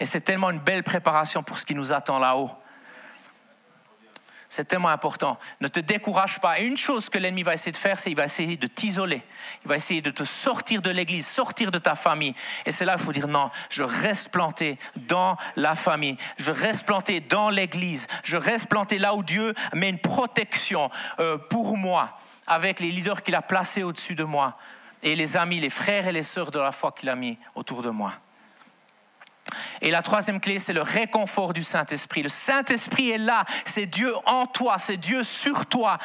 Et 0.00 0.06
c'est 0.06 0.22
tellement 0.22 0.48
une 0.48 0.60
belle 0.60 0.84
préparation 0.84 1.42
pour 1.42 1.58
ce 1.58 1.66
qui 1.66 1.74
nous 1.74 1.92
attend 1.92 2.18
là-haut. 2.18 2.50
C'est 4.54 4.66
tellement 4.66 4.90
important. 4.90 5.36
Ne 5.60 5.66
te 5.66 5.80
décourage 5.80 6.38
pas. 6.38 6.60
Et 6.60 6.64
une 6.64 6.76
chose 6.76 7.08
que 7.08 7.18
l'ennemi 7.18 7.42
va 7.42 7.54
essayer 7.54 7.72
de 7.72 7.76
faire, 7.76 7.98
c'est 7.98 8.10
qu'il 8.10 8.16
va 8.16 8.26
essayer 8.26 8.56
de 8.56 8.68
t'isoler. 8.68 9.20
Il 9.64 9.68
va 9.68 9.74
essayer 9.74 10.00
de 10.00 10.10
te 10.10 10.22
sortir 10.22 10.80
de 10.80 10.90
l'église, 10.90 11.26
sortir 11.26 11.72
de 11.72 11.78
ta 11.78 11.96
famille. 11.96 12.34
Et 12.64 12.70
c'est 12.70 12.84
là 12.84 12.94
qu'il 12.94 13.04
faut 13.04 13.10
dire 13.10 13.26
non, 13.26 13.50
je 13.68 13.82
reste 13.82 14.30
planté 14.30 14.78
dans 15.08 15.36
la 15.56 15.74
famille. 15.74 16.16
Je 16.36 16.52
reste 16.52 16.86
planté 16.86 17.18
dans 17.18 17.50
l'église. 17.50 18.06
Je 18.22 18.36
reste 18.36 18.68
planté 18.68 18.98
là 18.98 19.16
où 19.16 19.24
Dieu 19.24 19.54
met 19.72 19.90
une 19.90 19.98
protection 19.98 20.88
euh, 21.18 21.36
pour 21.36 21.76
moi, 21.76 22.16
avec 22.46 22.78
les 22.78 22.92
leaders 22.92 23.24
qu'il 23.24 23.34
a 23.34 23.42
placés 23.42 23.82
au-dessus 23.82 24.14
de 24.14 24.22
moi, 24.22 24.56
et 25.02 25.16
les 25.16 25.36
amis, 25.36 25.58
les 25.58 25.68
frères 25.68 26.06
et 26.06 26.12
les 26.12 26.22
sœurs 26.22 26.52
de 26.52 26.60
la 26.60 26.70
foi 26.70 26.92
qu'il 26.92 27.08
a 27.08 27.16
mis 27.16 27.38
autour 27.56 27.82
de 27.82 27.90
moi. 27.90 28.12
Et 29.80 29.90
la 29.90 30.02
troisième 30.02 30.40
clé, 30.40 30.58
c'est 30.58 30.72
le 30.72 30.82
réconfort 30.82 31.52
du 31.52 31.62
Saint-Esprit. 31.62 32.22
Le 32.22 32.28
Saint-Esprit 32.28 33.10
est 33.10 33.18
là, 33.18 33.44
c'est 33.64 33.86
Dieu 33.86 34.14
en 34.26 34.46
toi, 34.46 34.78
c'est 34.78 34.96
Dieu 34.96 35.22
sur 35.22 35.66
toi. 35.66 35.98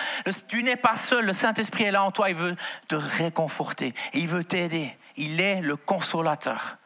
Tu 0.48 0.64
n'es 0.64 0.76
pas 0.76 0.96
seul, 0.96 1.26
le 1.26 1.34
Saint-Esprit 1.34 1.86
est 1.86 1.92
là 1.92 2.04
en 2.04 2.12
toi, 2.12 2.30
il 2.30 2.36
veut 2.36 2.56
te 2.88 2.96
réconforter, 2.96 3.94
il 4.14 4.28
veut 4.28 4.44
t'aider. 4.44 4.96
Il 5.18 5.42
est 5.42 5.62
le 5.62 5.76
consolateur. 5.76 6.78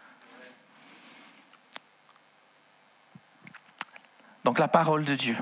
Donc 4.44 4.60
la 4.60 4.68
parole 4.68 5.06
de 5.06 5.16
Dieu, 5.16 5.38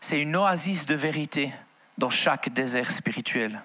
c'est 0.00 0.20
une 0.20 0.36
oasis 0.36 0.84
de 0.86 0.94
vérité 0.94 1.52
dans 1.96 2.10
chaque 2.10 2.50
désert 2.50 2.90
spirituel. 2.90 3.62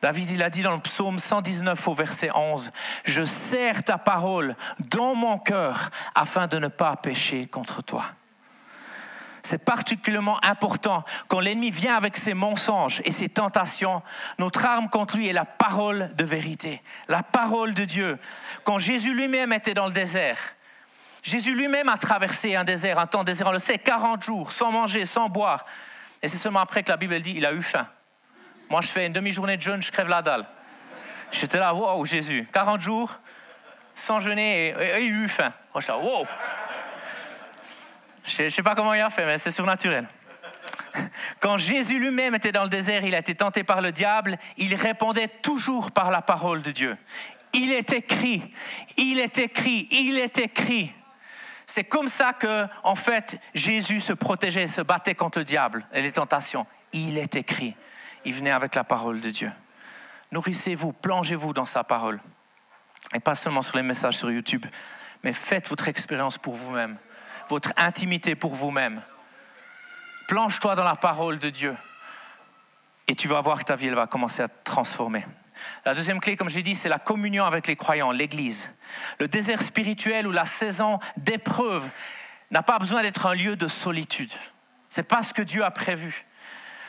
David, 0.00 0.30
il 0.30 0.42
a 0.42 0.50
dit 0.50 0.62
dans 0.62 0.74
le 0.74 0.80
psaume 0.80 1.18
119 1.18 1.88
au 1.88 1.94
verset 1.94 2.30
11, 2.32 2.70
Je 3.04 3.24
serre 3.24 3.82
ta 3.82 3.98
parole 3.98 4.54
dans 4.78 5.14
mon 5.14 5.38
cœur 5.38 5.90
afin 6.14 6.46
de 6.46 6.58
ne 6.58 6.68
pas 6.68 6.96
pécher 6.96 7.46
contre 7.46 7.82
toi. 7.82 8.04
C'est 9.42 9.64
particulièrement 9.64 10.38
important 10.44 11.04
quand 11.26 11.40
l'ennemi 11.40 11.70
vient 11.70 11.96
avec 11.96 12.16
ses 12.16 12.34
mensonges 12.34 13.00
et 13.04 13.12
ses 13.12 13.28
tentations. 13.28 14.02
Notre 14.38 14.64
arme 14.64 14.88
contre 14.88 15.16
lui 15.16 15.28
est 15.28 15.32
la 15.32 15.44
parole 15.44 16.10
de 16.16 16.24
vérité, 16.24 16.82
la 17.08 17.22
parole 17.22 17.74
de 17.74 17.84
Dieu. 17.84 18.18
Quand 18.64 18.78
Jésus 18.78 19.14
lui-même 19.14 19.52
était 19.52 19.74
dans 19.74 19.86
le 19.86 19.92
désert, 19.92 20.38
Jésus 21.22 21.54
lui-même 21.54 21.88
a 21.88 21.96
traversé 21.96 22.54
un 22.54 22.64
désert, 22.64 22.98
un 22.98 23.06
temps 23.06 23.24
désert, 23.24 23.48
on 23.48 23.52
le 23.52 23.58
sait, 23.58 23.78
40 23.78 24.22
jours, 24.22 24.52
sans 24.52 24.70
manger, 24.70 25.06
sans 25.06 25.28
boire. 25.28 25.64
Et 26.22 26.28
c'est 26.28 26.36
seulement 26.36 26.60
après 26.60 26.82
que 26.82 26.90
la 26.90 26.96
Bible 26.96 27.18
dit 27.20 27.34
il 27.36 27.46
a 27.46 27.52
eu 27.52 27.62
faim. 27.62 27.88
Moi, 28.70 28.80
je 28.82 28.88
fais 28.88 29.06
une 29.06 29.12
demi-journée 29.12 29.56
de 29.56 29.62
jeûne, 29.62 29.82
je 29.82 29.90
crève 29.90 30.08
la 30.08 30.22
dalle. 30.22 30.46
J'étais 31.30 31.58
là, 31.58 31.74
wow, 31.74 32.04
Jésus, 32.04 32.46
40 32.52 32.80
jours, 32.80 33.18
sans 33.94 34.20
jeûner, 34.20 34.68
et, 34.68 35.04
il 35.04 35.12
eu 35.12 35.28
faim. 35.28 35.52
Moi, 35.74 35.82
je 35.86 35.92
wow. 35.92 36.26
Je 38.24 38.42
ne 38.44 38.48
sais 38.48 38.62
pas 38.62 38.74
comment 38.74 38.94
il 38.94 39.00
a 39.00 39.10
fait, 39.10 39.24
mais 39.24 39.38
c'est 39.38 39.50
surnaturel. 39.50 40.06
Quand 41.40 41.56
Jésus 41.56 41.98
lui-même 41.98 42.34
était 42.34 42.52
dans 42.52 42.64
le 42.64 42.68
désert, 42.68 43.04
il 43.04 43.14
a 43.14 43.18
été 43.18 43.34
tenté 43.34 43.64
par 43.64 43.80
le 43.80 43.92
diable, 43.92 44.38
il 44.56 44.74
répondait 44.74 45.28
toujours 45.28 45.92
par 45.92 46.10
la 46.10 46.22
parole 46.22 46.62
de 46.62 46.70
Dieu. 46.70 46.96
Il 47.52 47.72
est 47.72 47.92
écrit, 47.92 48.42
il 48.96 49.18
est 49.18 49.38
écrit, 49.38 49.88
il 49.90 50.18
est 50.18 50.38
écrit. 50.38 50.92
C'est 51.66 51.84
comme 51.84 52.08
ça 52.08 52.32
que, 52.32 52.66
en 52.82 52.94
fait, 52.94 53.38
Jésus 53.54 54.00
se 54.00 54.12
protégeait, 54.12 54.66
se 54.66 54.80
battait 54.80 55.14
contre 55.14 55.38
le 55.38 55.44
diable 55.44 55.86
et 55.92 56.02
les 56.02 56.12
tentations. 56.12 56.66
Il 56.92 57.18
est 57.18 57.36
écrit. 57.36 57.74
Il 58.24 58.34
venait 58.34 58.50
avec 58.50 58.74
la 58.74 58.84
parole 58.84 59.20
de 59.20 59.30
Dieu. 59.30 59.52
Nourrissez-vous, 60.32 60.92
plongez-vous 60.92 61.52
dans 61.52 61.64
sa 61.64 61.84
parole. 61.84 62.20
Et 63.14 63.20
pas 63.20 63.34
seulement 63.34 63.62
sur 63.62 63.76
les 63.76 63.82
messages 63.82 64.18
sur 64.18 64.30
YouTube, 64.30 64.66
mais 65.22 65.32
faites 65.32 65.68
votre 65.68 65.88
expérience 65.88 66.36
pour 66.36 66.54
vous-même, 66.54 66.96
votre 67.48 67.72
intimité 67.76 68.34
pour 68.34 68.54
vous-même. 68.54 69.02
Plonge-toi 70.26 70.74
dans 70.74 70.84
la 70.84 70.96
parole 70.96 71.38
de 71.38 71.48
Dieu 71.48 71.76
et 73.08 73.14
tu 73.14 73.26
vas 73.26 73.40
voir 73.40 73.58
que 73.58 73.64
ta 73.64 73.74
vie 73.74 73.88
va 73.88 74.06
commencer 74.06 74.42
à 74.42 74.48
te 74.48 74.64
transformer. 74.64 75.24
La 75.84 75.94
deuxième 75.94 76.20
clé, 76.20 76.36
comme 76.36 76.48
j'ai 76.48 76.62
dit, 76.62 76.74
c'est 76.74 76.88
la 76.88 76.98
communion 76.98 77.44
avec 77.44 77.66
les 77.66 77.74
croyants, 77.74 78.12
l'Église. 78.12 78.76
Le 79.18 79.26
désert 79.26 79.62
spirituel 79.62 80.26
ou 80.26 80.32
la 80.32 80.44
saison 80.44 80.98
d'épreuve 81.16 81.88
n'a 82.50 82.62
pas 82.62 82.78
besoin 82.78 83.02
d'être 83.02 83.26
un 83.26 83.34
lieu 83.34 83.56
de 83.56 83.66
solitude. 83.66 84.32
C'est 84.88 85.08
pas 85.08 85.22
ce 85.22 85.32
que 85.34 85.42
Dieu 85.42 85.64
a 85.64 85.70
prévu. 85.70 86.26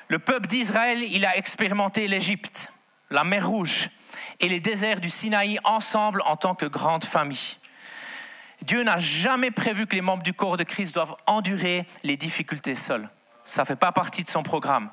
Le 0.10 0.18
peuple 0.18 0.48
d'Israël, 0.48 1.04
il 1.04 1.24
a 1.24 1.38
expérimenté 1.38 2.08
l'Égypte, 2.08 2.74
la 3.12 3.24
mer 3.24 3.48
Rouge 3.48 3.92
et 4.40 4.50
les 4.50 4.60
déserts 4.60 5.00
du 5.00 5.10
Sinaï 5.10 5.60
ensemble 5.64 6.24
en 6.26 6.36
tant 6.36 6.56
que 6.56 6.66
grande 6.66 7.04
famille. 7.04 7.58
Dieu 8.64 8.82
n'a 8.82 8.98
jamais 8.98 9.52
prévu 9.52 9.86
que 9.86 9.94
les 9.94 10.02
membres 10.02 10.24
du 10.24 10.34
corps 10.34 10.58
de 10.58 10.64
Christ 10.64 10.96
doivent 10.96 11.16
endurer 11.28 11.86
les 12.04 12.18
difficultés 12.18 12.74
seuls. 12.74 13.08
Ça 13.44 13.62
ne 13.62 13.68
fait 13.68 13.76
pas 13.76 13.92
partie 13.92 14.24
de 14.24 14.30
son 14.30 14.42
programme. 14.42 14.90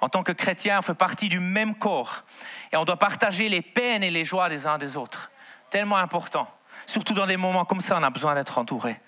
En 0.00 0.08
tant 0.08 0.22
que 0.22 0.32
chrétien, 0.32 0.78
on 0.78 0.82
fait 0.82 0.94
partie 0.94 1.28
du 1.28 1.38
même 1.38 1.74
corps 1.74 2.24
et 2.72 2.78
on 2.78 2.86
doit 2.86 2.98
partager 2.98 3.50
les 3.50 3.60
peines 3.60 4.02
et 4.02 4.10
les 4.10 4.24
joies 4.24 4.48
des 4.48 4.66
uns 4.66 4.78
des 4.78 4.96
autres. 4.96 5.30
Tellement 5.68 5.98
important. 5.98 6.50
Surtout 6.86 7.12
dans 7.12 7.26
des 7.26 7.36
moments 7.36 7.66
comme 7.66 7.80
ça, 7.82 7.98
on 7.98 8.02
a 8.02 8.10
besoin 8.10 8.34
d'être 8.34 8.56
entouré. 8.56 8.98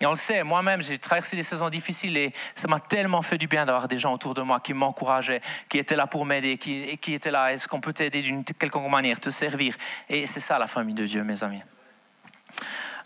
Et 0.00 0.06
on 0.06 0.10
le 0.10 0.16
sait, 0.16 0.44
moi-même, 0.44 0.80
j'ai 0.80 0.98
traversé 0.98 1.34
des 1.34 1.42
saisons 1.42 1.68
difficiles 1.68 2.16
et 2.16 2.32
ça 2.54 2.68
m'a 2.68 2.78
tellement 2.78 3.20
fait 3.20 3.36
du 3.36 3.48
bien 3.48 3.66
d'avoir 3.66 3.88
des 3.88 3.98
gens 3.98 4.12
autour 4.12 4.32
de 4.32 4.42
moi 4.42 4.60
qui 4.60 4.72
m'encourageaient, 4.72 5.40
qui 5.68 5.78
étaient 5.78 5.96
là 5.96 6.06
pour 6.06 6.24
m'aider, 6.24 6.56
qui, 6.56 6.96
qui 6.98 7.14
étaient 7.14 7.32
là, 7.32 7.52
est-ce 7.52 7.66
qu'on 7.66 7.80
peut 7.80 7.92
t'aider 7.92 8.22
d'une 8.22 8.44
quelconque 8.44 8.88
manière, 8.90 9.18
te 9.18 9.30
servir? 9.30 9.74
Et 10.08 10.26
c'est 10.26 10.40
ça 10.40 10.58
la 10.58 10.68
famille 10.68 10.94
de 10.94 11.04
Dieu, 11.04 11.24
mes 11.24 11.42
amis. 11.42 11.62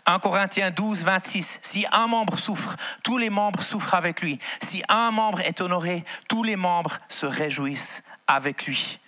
1 0.05 0.19
Corinthiens 0.19 0.69
12, 0.69 1.03
26. 1.03 1.59
Si 1.63 1.85
un 1.91 2.07
membre 2.07 2.37
souffre, 2.37 2.75
tous 3.03 3.17
les 3.17 3.29
membres 3.29 3.63
souffrent 3.63 3.95
avec 3.95 4.21
lui. 4.21 4.37
Si 4.61 4.83
un 4.87 5.11
membre 5.11 5.41
est 5.41 5.61
honoré, 5.61 6.03
tous 6.27 6.43
les 6.43 6.57
membres 6.57 6.99
se 7.07 7.25
réjouissent 7.25 8.03
avec 8.27 8.65
lui. 8.65 8.99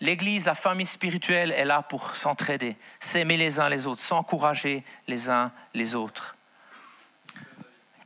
L'Église, 0.00 0.46
la 0.46 0.54
famille 0.54 0.86
spirituelle 0.86 1.50
est 1.50 1.64
là 1.64 1.82
pour 1.82 2.14
s'entraider, 2.14 2.76
s'aimer 3.00 3.36
les 3.36 3.58
uns 3.58 3.68
les 3.68 3.86
autres, 3.86 4.00
s'encourager 4.00 4.84
les 5.08 5.28
uns 5.28 5.50
les 5.74 5.96
autres. 5.96 6.36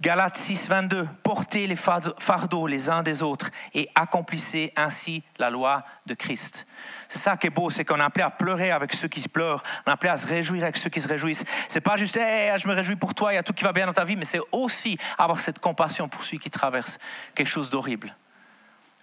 Galates 0.02 0.34
6, 0.34 0.68
22, 0.68 1.08
portez 1.22 1.68
les 1.68 1.76
fardeaux 1.76 2.66
les 2.66 2.90
uns 2.90 3.04
des 3.04 3.22
autres 3.22 3.50
et 3.72 3.88
accomplissez 3.94 4.72
ainsi 4.74 5.22
la 5.38 5.48
loi 5.48 5.84
de 6.06 6.14
Christ. 6.14 6.66
C'est 7.06 7.20
ça 7.20 7.36
qui 7.36 7.46
est 7.46 7.50
beau, 7.50 7.70
c'est 7.70 7.84
qu'on 7.84 8.00
est 8.00 8.02
appelé 8.02 8.24
à 8.24 8.30
pleurer 8.30 8.72
avec 8.72 8.94
ceux 8.94 9.06
qui 9.06 9.20
pleurent, 9.28 9.62
on 9.86 9.90
est 9.90 9.94
appelé 9.94 10.10
à 10.10 10.16
se 10.16 10.26
réjouir 10.26 10.64
avec 10.64 10.76
ceux 10.76 10.90
qui 10.90 11.00
se 11.00 11.06
réjouissent. 11.06 11.44
C'est 11.68 11.82
pas 11.82 11.96
juste, 11.96 12.16
hey, 12.16 12.52
je 12.58 12.66
me 12.66 12.74
réjouis 12.74 12.96
pour 12.96 13.14
toi, 13.14 13.32
il 13.32 13.36
y 13.36 13.38
a 13.38 13.44
tout 13.44 13.52
qui 13.52 13.62
va 13.62 13.72
bien 13.72 13.86
dans 13.86 13.92
ta 13.92 14.02
vie, 14.02 14.16
mais 14.16 14.24
c'est 14.24 14.40
aussi 14.50 14.98
avoir 15.18 15.38
cette 15.38 15.60
compassion 15.60 16.08
pour 16.08 16.24
celui 16.24 16.40
qui 16.40 16.50
traverse 16.50 16.98
quelque 17.36 17.46
chose 17.46 17.70
d'horrible. 17.70 18.12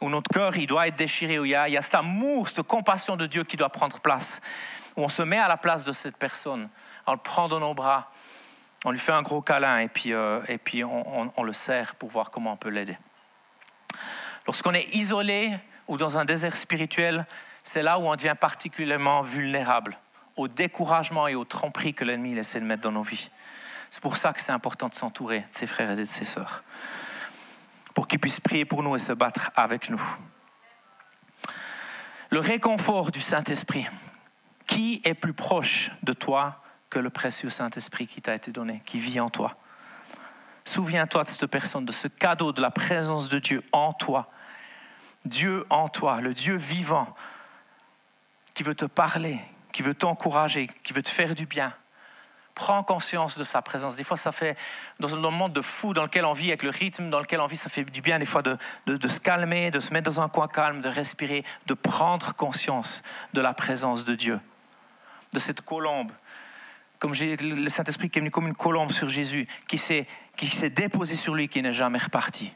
Où 0.01 0.09
notre 0.09 0.29
cœur, 0.29 0.57
il 0.57 0.67
doit 0.67 0.89
être 0.89 0.97
déchiré, 0.97 1.39
où 1.39 1.45
il 1.45 1.51
y, 1.51 1.55
a, 1.55 1.69
il 1.69 1.75
y 1.75 1.77
a 1.77 1.81
cet 1.81 1.95
amour, 1.95 2.49
cette 2.49 2.63
compassion 2.63 3.15
de 3.15 3.25
Dieu 3.25 3.45
qui 3.45 3.55
doit 3.55 3.69
prendre 3.69 4.01
place, 4.01 4.41
où 4.97 5.03
on 5.05 5.09
se 5.09 5.21
met 5.21 5.39
à 5.39 5.47
la 5.47 5.55
place 5.55 5.85
de 5.85 5.93
cette 5.93 6.17
personne, 6.17 6.67
on 7.07 7.13
le 7.13 7.19
prend 7.19 7.47
dans 7.47 7.61
nos 7.61 7.73
bras 7.73 8.11
on 8.85 8.91
lui 8.91 8.99
fait 8.99 9.11
un 9.11 9.21
gros 9.21 9.41
câlin 9.41 9.79
et 9.79 9.87
puis, 9.87 10.13
euh, 10.13 10.41
et 10.47 10.57
puis 10.57 10.83
on, 10.83 11.43
le 11.43 11.53
serre 11.53 11.95
pour 11.95 12.09
voir 12.09 12.31
comment 12.31 12.53
on 12.53 12.57
peut 12.57 12.69
l'aider. 12.69 12.97
Lorsqu'on 14.45 14.73
est 14.73 14.95
isolé 14.95 15.51
ou 15.87 15.97
dans 15.97 16.17
un 16.17 16.25
désert 16.25 16.55
spirituel, 16.55 17.25
c'est 17.63 17.83
là 17.83 17.99
où 17.99 18.03
on 18.03 18.15
devient 18.15 18.35
particulièrement 18.39 19.21
vulnérable 19.21 19.97
au 20.35 20.47
découragement 20.47 21.27
et 21.27 21.35
aux 21.35 21.45
tromperies 21.45 21.93
que 21.93 22.05
l'ennemi 22.05 22.37
essaie 22.37 22.59
de 22.59 22.65
mettre 22.65 22.83
dans 22.83 22.91
nos 22.91 23.03
vies. 23.03 23.29
C'est 23.89 24.01
pour 24.01 24.17
ça 24.17 24.31
que 24.31 24.39
c'est 24.39 24.51
important 24.51 24.87
de 24.87 24.95
s'entourer 24.95 25.39
de 25.39 25.45
ses 25.51 25.67
frères 25.67 25.91
et 25.91 25.95
de 25.95 26.03
ses 26.03 26.25
sœurs, 26.25 26.63
pour 27.93 28.07
qu'ils 28.07 28.19
puissent 28.19 28.39
prier 28.39 28.63
pour 28.63 28.83
nous 28.83 28.95
et 28.95 28.99
se 28.99 29.11
battre 29.11 29.51
avec 29.55 29.89
nous. 29.89 30.01
Le 32.29 32.39
réconfort 32.39 33.11
du 33.11 33.19
Saint-Esprit. 33.19 33.87
Qui 34.67 35.01
est 35.03 35.15
plus 35.15 35.33
proche 35.33 35.89
de 36.03 36.13
toi 36.13 36.61
que 36.89 36.99
le 36.99 37.09
précieux 37.09 37.49
Saint-Esprit 37.49 38.07
qui 38.07 38.21
t'a 38.21 38.33
été 38.33 38.51
donné, 38.51 38.81
qui 38.85 38.99
vit 38.99 39.19
en 39.19 39.29
toi. 39.29 39.55
Souviens-toi 40.65 41.23
de 41.23 41.29
cette 41.29 41.47
personne, 41.47 41.85
de 41.85 41.91
ce 41.91 42.07
cadeau 42.07 42.51
de 42.51 42.61
la 42.61 42.71
présence 42.71 43.29
de 43.29 43.39
Dieu 43.39 43.63
en 43.71 43.91
toi. 43.93 44.29
Dieu 45.25 45.65
en 45.69 45.87
toi, 45.87 46.21
le 46.21 46.33
Dieu 46.33 46.55
vivant, 46.55 47.13
qui 48.53 48.63
veut 48.63 48.75
te 48.75 48.85
parler, 48.85 49.39
qui 49.71 49.81
veut 49.81 49.93
t'encourager, 49.93 50.69
qui 50.83 50.93
veut 50.93 51.03
te 51.03 51.09
faire 51.09 51.35
du 51.35 51.45
bien. 51.45 51.73
Prends 52.55 52.83
conscience 52.83 53.37
de 53.37 53.43
sa 53.43 53.61
présence. 53.61 53.95
Des 53.95 54.03
fois, 54.03 54.17
ça 54.17 54.31
fait, 54.31 54.57
dans 54.99 55.15
le 55.15 55.29
monde 55.29 55.53
de 55.53 55.61
fou 55.61 55.93
dans 55.93 56.03
lequel 56.03 56.25
on 56.25 56.33
vit, 56.33 56.49
avec 56.49 56.63
le 56.63 56.69
rythme 56.69 57.09
dans 57.09 57.19
lequel 57.19 57.39
on 57.39 57.45
vit, 57.45 57.57
ça 57.57 57.69
fait 57.69 57.83
du 57.83 58.01
bien 58.01 58.19
des 58.19 58.25
fois 58.25 58.41
de, 58.41 58.57
de 58.85 59.07
se 59.07 59.19
calmer, 59.19 59.71
de 59.71 59.79
se 59.79 59.93
mettre 59.93 60.09
dans 60.09 60.19
un 60.21 60.29
coin 60.29 60.47
calme, 60.47 60.81
de 60.81 60.89
respirer, 60.89 61.45
de 61.67 61.73
prendre 61.73 62.33
conscience 62.35 63.01
de 63.33 63.41
la 63.41 63.53
présence 63.53 64.03
de 64.03 64.13
Dieu, 64.13 64.39
de 65.31 65.39
cette 65.39 65.61
colombe 65.61 66.11
comme 66.99 67.13
le 67.13 67.69
Saint-Esprit 67.69 68.09
qui 68.09 68.19
est 68.19 68.21
venu 68.21 68.29
comme 68.29 68.47
une 68.47 68.55
colombe 68.55 68.91
sur 68.91 69.09
Jésus, 69.09 69.47
qui 69.67 69.77
s'est, 69.77 70.05
qui 70.35 70.47
s'est 70.47 70.69
déposé 70.69 71.15
sur 71.15 71.33
lui, 71.33 71.47
qui 71.47 71.61
n'est 71.61 71.73
jamais 71.73 71.97
reparti. 71.97 72.53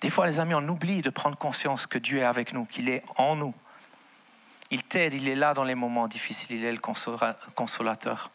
Des 0.00 0.10
fois, 0.10 0.26
les 0.26 0.40
amis, 0.40 0.54
on 0.54 0.66
oublie 0.68 1.02
de 1.02 1.10
prendre 1.10 1.36
conscience 1.36 1.86
que 1.86 1.98
Dieu 1.98 2.20
est 2.20 2.24
avec 2.24 2.52
nous, 2.52 2.64
qu'il 2.64 2.88
est 2.88 3.04
en 3.16 3.36
nous. 3.36 3.54
Il 4.70 4.82
t'aide, 4.82 5.14
il 5.14 5.28
est 5.28 5.34
là 5.36 5.54
dans 5.54 5.64
les 5.64 5.74
moments 5.74 6.08
difficiles, 6.08 6.56
il 6.56 6.64
est 6.64 6.72
le 6.72 6.80
consolateur. 7.54 8.30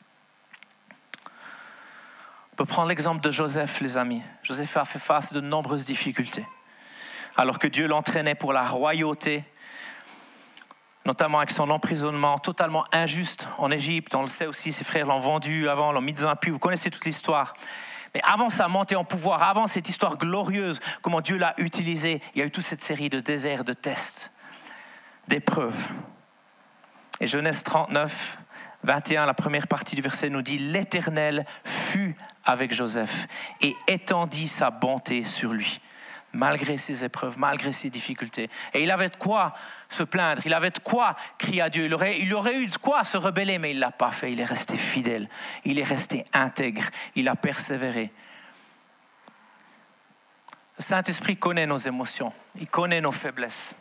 On 2.54 2.56
peut 2.56 2.66
prendre 2.66 2.88
l'exemple 2.88 3.22
de 3.22 3.32
Joseph, 3.32 3.82
les 3.82 3.98
amis. 3.98 4.22
Joseph 4.44 4.78
a 4.78 4.86
fait 4.86 5.00
face 5.00 5.34
de 5.34 5.42
nombreuses 5.42 5.86
difficultés. 5.86 6.46
Alors 7.36 7.60
que 7.60 7.68
Dieu 7.68 7.88
l'entraînait 7.88 8.36
pour 8.36 8.54
la 8.54 8.64
royauté, 8.64 9.44
notamment 11.06 11.38
avec 11.38 11.52
son 11.52 11.70
emprisonnement 11.70 12.38
totalement 12.38 12.86
injuste 12.92 13.48
en 13.58 13.72
Égypte. 13.72 14.16
On 14.16 14.22
le 14.22 14.28
sait 14.28 14.48
aussi, 14.48 14.74
ses 14.74 14.84
frères 14.84 15.06
l'ont 15.06 15.20
vendu 15.20 15.70
avant, 15.70 15.92
l'ont 15.92 16.02
mis 16.02 16.14
dans 16.14 16.28
un 16.28 16.36
puits. 16.36 16.52
Vous 16.52 16.60
connaissez 16.60 16.90
toute 16.90 17.06
l'histoire. 17.06 17.54
Mais 18.14 18.22
avant 18.24 18.50
sa 18.50 18.68
montée 18.68 18.96
en 18.96 19.04
pouvoir, 19.04 19.44
avant 19.44 19.68
cette 19.68 19.90
histoire 19.90 20.18
glorieuse, 20.18 20.80
comment 21.02 21.22
Dieu 21.22 21.38
l'a 21.38 21.54
utilisé, 21.58 22.22
il 22.34 22.40
y 22.40 22.42
a 22.42 22.46
eu 22.46 22.52
toute 22.52 22.64
cette 22.64 22.82
série 22.82 23.10
de 23.10 23.20
déserts, 23.20 23.64
de 23.64 23.74
tests, 23.74 24.32
d'épreuves. 25.28 25.90
Et 27.20 27.28
Genèse 27.28 27.64
39, 27.64 28.40
21, 28.84 29.26
la 29.26 29.34
première 29.34 29.68
partie 29.68 29.96
du 29.96 30.02
verset 30.02 30.30
nous 30.30 30.42
dit, 30.42 30.58
L'Éternel 30.58 31.46
fut 31.66 32.16
avec 32.46 32.74
Joseph 32.74 33.28
et 33.62 33.76
étendit 33.88 34.48
sa 34.48 34.72
bonté 34.72 35.24
sur 35.24 35.54
lui 35.54 35.82
malgré 36.36 36.78
ses 36.78 37.04
épreuves, 37.04 37.40
malgré 37.40 37.72
ses 37.72 37.90
difficultés. 37.90 38.50
Et 38.74 38.84
il 38.84 38.92
avait 38.92 39.10
de 39.10 39.16
quoi 39.16 39.54
se 39.90 40.04
plaindre, 40.04 40.42
il 40.46 40.54
avait 40.54 40.72
de 40.72 40.80
quoi 40.80 41.16
crier 41.38 41.62
à 41.62 41.70
Dieu, 41.70 41.86
il 41.86 41.94
aurait, 41.94 42.20
il 42.20 42.34
aurait 42.34 42.58
eu 42.58 42.68
de 42.68 42.78
quoi 42.78 43.04
se 43.04 43.18
rebeller, 43.18 43.58
mais 43.58 43.72
il 43.72 43.78
ne 43.78 43.82
l'a 43.82 43.92
pas 43.92 44.12
fait, 44.12 44.32
il 44.32 44.40
est 44.40 44.46
resté 44.46 44.78
fidèle, 44.78 45.28
il 45.64 45.80
est 45.80 45.84
resté 45.84 46.26
intègre, 46.34 46.84
il 47.16 47.28
a 47.28 47.36
persévéré. 47.36 48.12
Le 50.78 50.84
Saint-Esprit 50.84 51.38
connaît 51.38 51.66
nos 51.66 51.78
émotions, 51.78 52.34
il 52.60 52.68
connaît 52.68 53.02
nos 53.02 53.14
faiblesses. 53.14 53.76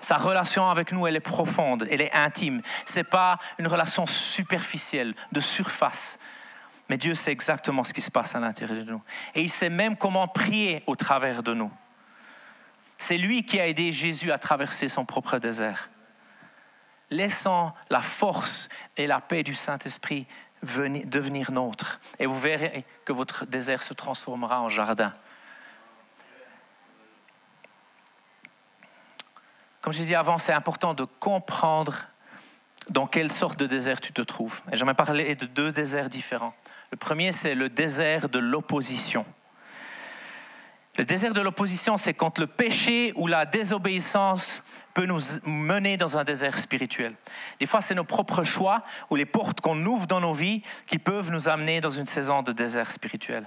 Sa 0.00 0.16
relation 0.16 0.70
avec 0.70 0.92
nous, 0.92 1.06
elle 1.06 1.16
est 1.16 1.20
profonde, 1.20 1.86
elle 1.90 2.00
est 2.00 2.14
intime. 2.14 2.62
Ce 2.86 2.98
n'est 2.98 3.04
pas 3.04 3.38
une 3.58 3.66
relation 3.66 4.06
superficielle, 4.06 5.14
de 5.32 5.40
surface. 5.40 6.18
Mais 6.88 6.96
Dieu 6.96 7.14
sait 7.14 7.32
exactement 7.32 7.84
ce 7.84 7.92
qui 7.92 8.00
se 8.00 8.10
passe 8.10 8.34
à 8.34 8.40
l'intérieur 8.40 8.84
de 8.84 8.92
nous. 8.92 9.02
Et 9.34 9.40
il 9.40 9.50
sait 9.50 9.70
même 9.70 9.96
comment 9.96 10.28
prier 10.28 10.82
au 10.86 10.94
travers 10.94 11.42
de 11.42 11.52
nous. 11.52 11.72
C'est 12.98 13.18
lui 13.18 13.44
qui 13.44 13.60
a 13.60 13.66
aidé 13.66 13.92
Jésus 13.92 14.32
à 14.32 14.38
traverser 14.38 14.88
son 14.88 15.04
propre 15.04 15.38
désert. 15.38 15.90
Laissant 17.10 17.74
la 17.90 18.00
force 18.00 18.68
et 18.96 19.06
la 19.06 19.20
paix 19.20 19.42
du 19.42 19.54
Saint-Esprit 19.54 20.26
devenir 20.62 21.52
nôtre. 21.52 22.00
Et 22.18 22.26
vous 22.26 22.38
verrez 22.38 22.84
que 23.04 23.12
votre 23.12 23.46
désert 23.46 23.82
se 23.82 23.94
transformera 23.94 24.60
en 24.60 24.68
jardin. 24.68 25.12
Comme 29.80 29.92
je 29.92 29.98
disais 29.98 30.16
avant, 30.16 30.38
c'est 30.38 30.52
important 30.52 30.94
de 30.94 31.04
comprendre 31.04 32.06
dans 32.90 33.06
quelle 33.06 33.30
sorte 33.30 33.58
de 33.58 33.66
désert 33.66 34.00
tu 34.00 34.12
te 34.12 34.22
trouves. 34.22 34.60
Et 34.72 34.76
j'aimerais 34.76 34.94
parler 34.94 35.34
de 35.36 35.46
deux 35.46 35.70
déserts 35.70 36.08
différents. 36.08 36.54
Le 36.90 36.96
premier, 36.96 37.32
c'est 37.32 37.54
le 37.54 37.68
désert 37.68 38.28
de 38.28 38.38
l'opposition. 38.38 39.26
Le 40.96 41.04
désert 41.04 41.34
de 41.34 41.40
l'opposition, 41.42 41.98
c'est 41.98 42.14
quand 42.14 42.38
le 42.38 42.46
péché 42.46 43.12
ou 43.16 43.26
la 43.26 43.44
désobéissance 43.44 44.62
peut 44.94 45.04
nous 45.04 45.20
mener 45.44 45.98
dans 45.98 46.16
un 46.16 46.24
désert 46.24 46.58
spirituel. 46.58 47.14
Des 47.60 47.66
fois, 47.66 47.82
c'est 47.82 47.94
nos 47.94 48.04
propres 48.04 48.44
choix 48.44 48.82
ou 49.10 49.16
les 49.16 49.26
portes 49.26 49.60
qu'on 49.60 49.84
ouvre 49.84 50.06
dans 50.06 50.20
nos 50.20 50.32
vies 50.32 50.62
qui 50.86 50.98
peuvent 50.98 51.30
nous 51.30 51.50
amener 51.50 51.82
dans 51.82 51.90
une 51.90 52.06
saison 52.06 52.42
de 52.42 52.52
désert 52.52 52.90
spirituel. 52.90 53.46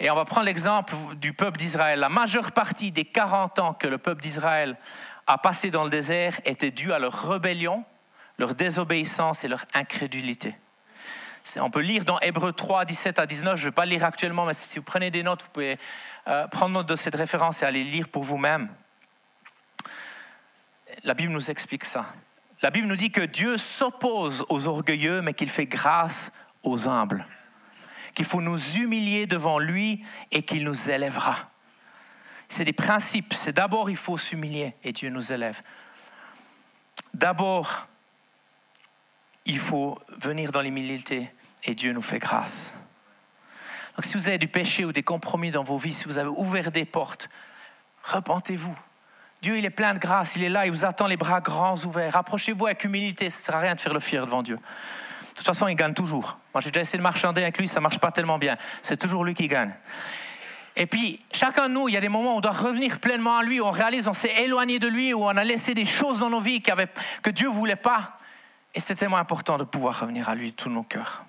Et 0.00 0.10
on 0.10 0.16
va 0.16 0.24
prendre 0.24 0.46
l'exemple 0.46 0.94
du 1.16 1.32
peuple 1.32 1.58
d'Israël. 1.58 2.00
La 2.00 2.08
majeure 2.08 2.50
partie 2.50 2.90
des 2.90 3.04
40 3.04 3.58
ans 3.60 3.74
que 3.74 3.86
le 3.86 3.98
peuple 3.98 4.20
d'Israël 4.20 4.76
a 5.28 5.38
passé 5.38 5.70
dans 5.70 5.84
le 5.84 5.90
désert 5.90 6.40
était 6.44 6.72
due 6.72 6.92
à 6.92 6.98
leur 6.98 7.28
rébellion, 7.28 7.84
leur 8.38 8.56
désobéissance 8.56 9.44
et 9.44 9.48
leur 9.48 9.64
incrédulité. 9.74 10.56
On 11.56 11.70
peut 11.70 11.80
lire 11.80 12.04
dans 12.04 12.20
Hébreu 12.20 12.52
3, 12.52 12.84
17 12.84 13.18
à 13.18 13.26
19. 13.26 13.56
Je 13.56 13.62
ne 13.62 13.66
vais 13.68 13.74
pas 13.74 13.86
lire 13.86 14.04
actuellement, 14.04 14.44
mais 14.44 14.54
si 14.54 14.78
vous 14.78 14.84
prenez 14.84 15.10
des 15.10 15.22
notes, 15.22 15.42
vous 15.42 15.48
pouvez 15.48 15.78
euh, 16.26 16.46
prendre 16.48 16.74
note 16.74 16.86
de 16.86 16.96
cette 16.96 17.14
référence 17.14 17.62
et 17.62 17.64
aller 17.64 17.84
lire 17.84 18.08
pour 18.08 18.22
vous-même. 18.22 18.68
La 21.04 21.14
Bible 21.14 21.32
nous 21.32 21.50
explique 21.50 21.84
ça. 21.84 22.06
La 22.60 22.70
Bible 22.70 22.86
nous 22.86 22.96
dit 22.96 23.10
que 23.10 23.20
Dieu 23.20 23.56
s'oppose 23.56 24.44
aux 24.48 24.68
orgueilleux, 24.68 25.22
mais 25.22 25.32
qu'il 25.32 25.48
fait 25.48 25.66
grâce 25.66 26.32
aux 26.62 26.88
humbles. 26.88 27.26
Qu'il 28.14 28.26
faut 28.26 28.42
nous 28.42 28.76
humilier 28.76 29.26
devant 29.26 29.58
lui 29.58 30.02
et 30.32 30.42
qu'il 30.42 30.64
nous 30.64 30.90
élèvera. 30.90 31.36
C'est 32.48 32.64
des 32.64 32.72
principes. 32.72 33.32
C'est 33.32 33.52
d'abord 33.52 33.90
il 33.90 33.96
faut 33.96 34.18
s'humilier 34.18 34.74
et 34.82 34.92
Dieu 34.92 35.08
nous 35.08 35.32
élève. 35.32 35.62
D'abord, 37.14 37.86
il 39.46 39.58
faut 39.58 39.98
venir 40.18 40.50
dans 40.50 40.60
l'humilité 40.60 41.30
et 41.64 41.74
Dieu 41.74 41.92
nous 41.92 42.02
fait 42.02 42.18
grâce. 42.18 42.74
Donc 43.96 44.04
si 44.04 44.16
vous 44.16 44.28
avez 44.28 44.38
du 44.38 44.48
péché 44.48 44.84
ou 44.84 44.92
des 44.92 45.02
compromis 45.02 45.50
dans 45.50 45.64
vos 45.64 45.78
vies, 45.78 45.92
si 45.92 46.04
vous 46.04 46.18
avez 46.18 46.28
ouvert 46.28 46.70
des 46.70 46.84
portes, 46.84 47.28
repentez-vous. 48.04 48.78
Dieu, 49.42 49.58
il 49.58 49.64
est 49.64 49.70
plein 49.70 49.94
de 49.94 49.98
grâce, 49.98 50.36
il 50.36 50.42
est 50.44 50.48
là, 50.48 50.66
il 50.66 50.72
vous 50.72 50.84
attend 50.84 51.06
les 51.06 51.16
bras 51.16 51.40
grands 51.40 51.76
ouverts. 51.84 52.12
Rapprochez-vous 52.12 52.66
avec 52.66 52.84
humilité, 52.84 53.30
ça 53.30 53.38
ne 53.38 53.42
sert 53.44 53.56
à 53.56 53.60
rien 53.60 53.74
de 53.74 53.80
faire 53.80 53.94
le 53.94 54.00
fier 54.00 54.24
devant 54.24 54.42
Dieu. 54.42 54.56
De 54.56 55.34
toute 55.34 55.46
façon, 55.46 55.68
il 55.68 55.76
gagne 55.76 55.94
toujours. 55.94 56.38
Moi, 56.52 56.60
j'ai 56.60 56.70
déjà 56.70 56.80
essayé 56.80 56.98
de 56.98 57.02
marchander 57.02 57.42
avec 57.42 57.58
lui, 57.58 57.68
ça 57.68 57.78
ne 57.78 57.84
marche 57.84 58.00
pas 58.00 58.10
tellement 58.10 58.38
bien. 58.38 58.56
C'est 58.82 58.96
toujours 58.96 59.24
lui 59.24 59.34
qui 59.34 59.46
gagne. 59.46 59.72
Et 60.74 60.86
puis, 60.86 61.20
chacun 61.32 61.68
de 61.68 61.74
nous, 61.74 61.88
il 61.88 61.94
y 61.94 61.96
a 61.96 62.00
des 62.00 62.08
moments 62.08 62.34
où 62.34 62.38
on 62.38 62.40
doit 62.40 62.52
revenir 62.52 63.00
pleinement 63.00 63.38
à 63.38 63.42
lui, 63.42 63.60
où 63.60 63.64
on 63.64 63.70
réalise 63.70 64.06
qu'on 64.06 64.12
s'est 64.12 64.34
éloigné 64.42 64.78
de 64.78 64.86
lui, 64.86 65.12
où 65.12 65.24
on 65.24 65.36
a 65.36 65.44
laissé 65.44 65.74
des 65.74 65.84
choses 65.84 66.20
dans 66.20 66.30
nos 66.30 66.40
vies 66.40 66.62
que 66.62 67.30
Dieu 67.30 67.48
ne 67.48 67.52
voulait 67.52 67.76
pas. 67.76 68.16
Et 68.74 68.80
c'est 68.80 68.94
tellement 68.94 69.16
important 69.16 69.58
de 69.58 69.64
pouvoir 69.64 70.00
revenir 70.00 70.28
à 70.28 70.36
lui 70.36 70.52
de 70.52 70.56
tous 70.56 70.70
nos 70.70 70.84
cœurs. 70.84 71.24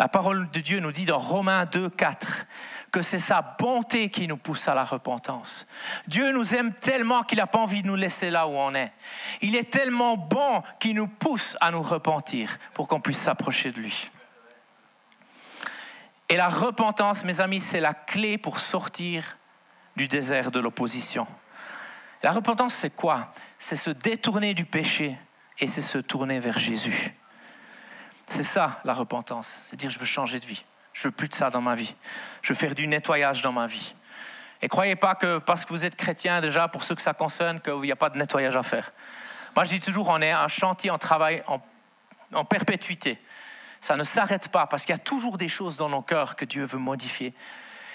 La 0.00 0.08
parole 0.08 0.50
de 0.50 0.60
Dieu 0.60 0.80
nous 0.80 0.92
dit 0.92 1.04
dans 1.04 1.18
Romains 1.18 1.66
2, 1.66 1.90
4 1.90 2.46
que 2.90 3.02
c'est 3.02 3.18
sa 3.18 3.42
bonté 3.42 4.08
qui 4.08 4.26
nous 4.26 4.38
pousse 4.38 4.66
à 4.66 4.74
la 4.74 4.82
repentance. 4.82 5.66
Dieu 6.06 6.32
nous 6.32 6.54
aime 6.54 6.72
tellement 6.72 7.22
qu'il 7.22 7.36
n'a 7.36 7.46
pas 7.46 7.58
envie 7.58 7.82
de 7.82 7.86
nous 7.86 7.96
laisser 7.96 8.30
là 8.30 8.48
où 8.48 8.52
on 8.52 8.74
est. 8.74 8.94
Il 9.42 9.56
est 9.56 9.70
tellement 9.70 10.16
bon 10.16 10.62
qu'il 10.78 10.96
nous 10.96 11.06
pousse 11.06 11.58
à 11.60 11.70
nous 11.70 11.82
repentir 11.82 12.56
pour 12.72 12.88
qu'on 12.88 13.02
puisse 13.02 13.18
s'approcher 13.18 13.72
de 13.72 13.78
lui. 13.78 14.10
Et 16.30 16.36
la 16.36 16.48
repentance, 16.48 17.22
mes 17.22 17.42
amis, 17.42 17.60
c'est 17.60 17.80
la 17.80 17.92
clé 17.92 18.38
pour 18.38 18.58
sortir 18.58 19.36
du 19.96 20.08
désert 20.08 20.50
de 20.50 20.60
l'opposition. 20.60 21.26
La 22.22 22.32
repentance, 22.32 22.72
c'est 22.72 22.96
quoi? 22.96 23.30
C'est 23.58 23.76
se 23.76 23.90
détourner 23.90 24.54
du 24.54 24.64
péché 24.64 25.18
et 25.58 25.66
c'est 25.66 25.82
se 25.82 25.98
tourner 25.98 26.40
vers 26.40 26.58
Jésus. 26.58 27.14
C'est 28.30 28.44
ça 28.44 28.78
la 28.84 28.94
repentance, 28.94 29.62
c'est 29.64 29.76
dire 29.76 29.90
je 29.90 29.98
veux 29.98 30.06
changer 30.06 30.38
de 30.38 30.46
vie. 30.46 30.64
Je 30.92 31.08
veux 31.08 31.12
plus 31.12 31.28
de 31.28 31.34
ça 31.34 31.50
dans 31.50 31.60
ma 31.60 31.74
vie. 31.74 31.96
Je 32.42 32.52
veux 32.52 32.58
faire 32.58 32.76
du 32.76 32.86
nettoyage 32.86 33.42
dans 33.42 33.50
ma 33.50 33.66
vie. 33.66 33.94
Et 34.62 34.68
croyez 34.68 34.94
pas 34.94 35.16
que 35.16 35.38
parce 35.38 35.64
que 35.64 35.70
vous 35.70 35.84
êtes 35.84 35.96
chrétien 35.96 36.40
déjà, 36.40 36.68
pour 36.68 36.84
ceux 36.84 36.94
que 36.94 37.02
ça 37.02 37.12
concerne, 37.12 37.60
qu'il 37.60 37.80
n'y 37.80 37.90
a 37.90 37.96
pas 37.96 38.08
de 38.08 38.18
nettoyage 38.18 38.54
à 38.54 38.62
faire. 38.62 38.92
Moi, 39.56 39.64
je 39.64 39.70
dis 39.70 39.80
toujours, 39.80 40.10
on 40.10 40.20
est 40.20 40.30
un 40.30 40.46
chantier, 40.46 40.92
on 40.92 40.98
travaille 40.98 41.42
en, 41.48 41.60
en 42.32 42.44
perpétuité. 42.44 43.20
Ça 43.80 43.96
ne 43.96 44.04
s'arrête 44.04 44.48
pas 44.48 44.66
parce 44.66 44.84
qu'il 44.84 44.92
y 44.92 44.98
a 44.98 45.02
toujours 45.02 45.36
des 45.36 45.48
choses 45.48 45.76
dans 45.76 45.88
nos 45.88 46.02
cœurs 46.02 46.36
que 46.36 46.44
Dieu 46.44 46.64
veut 46.64 46.78
modifier. 46.78 47.34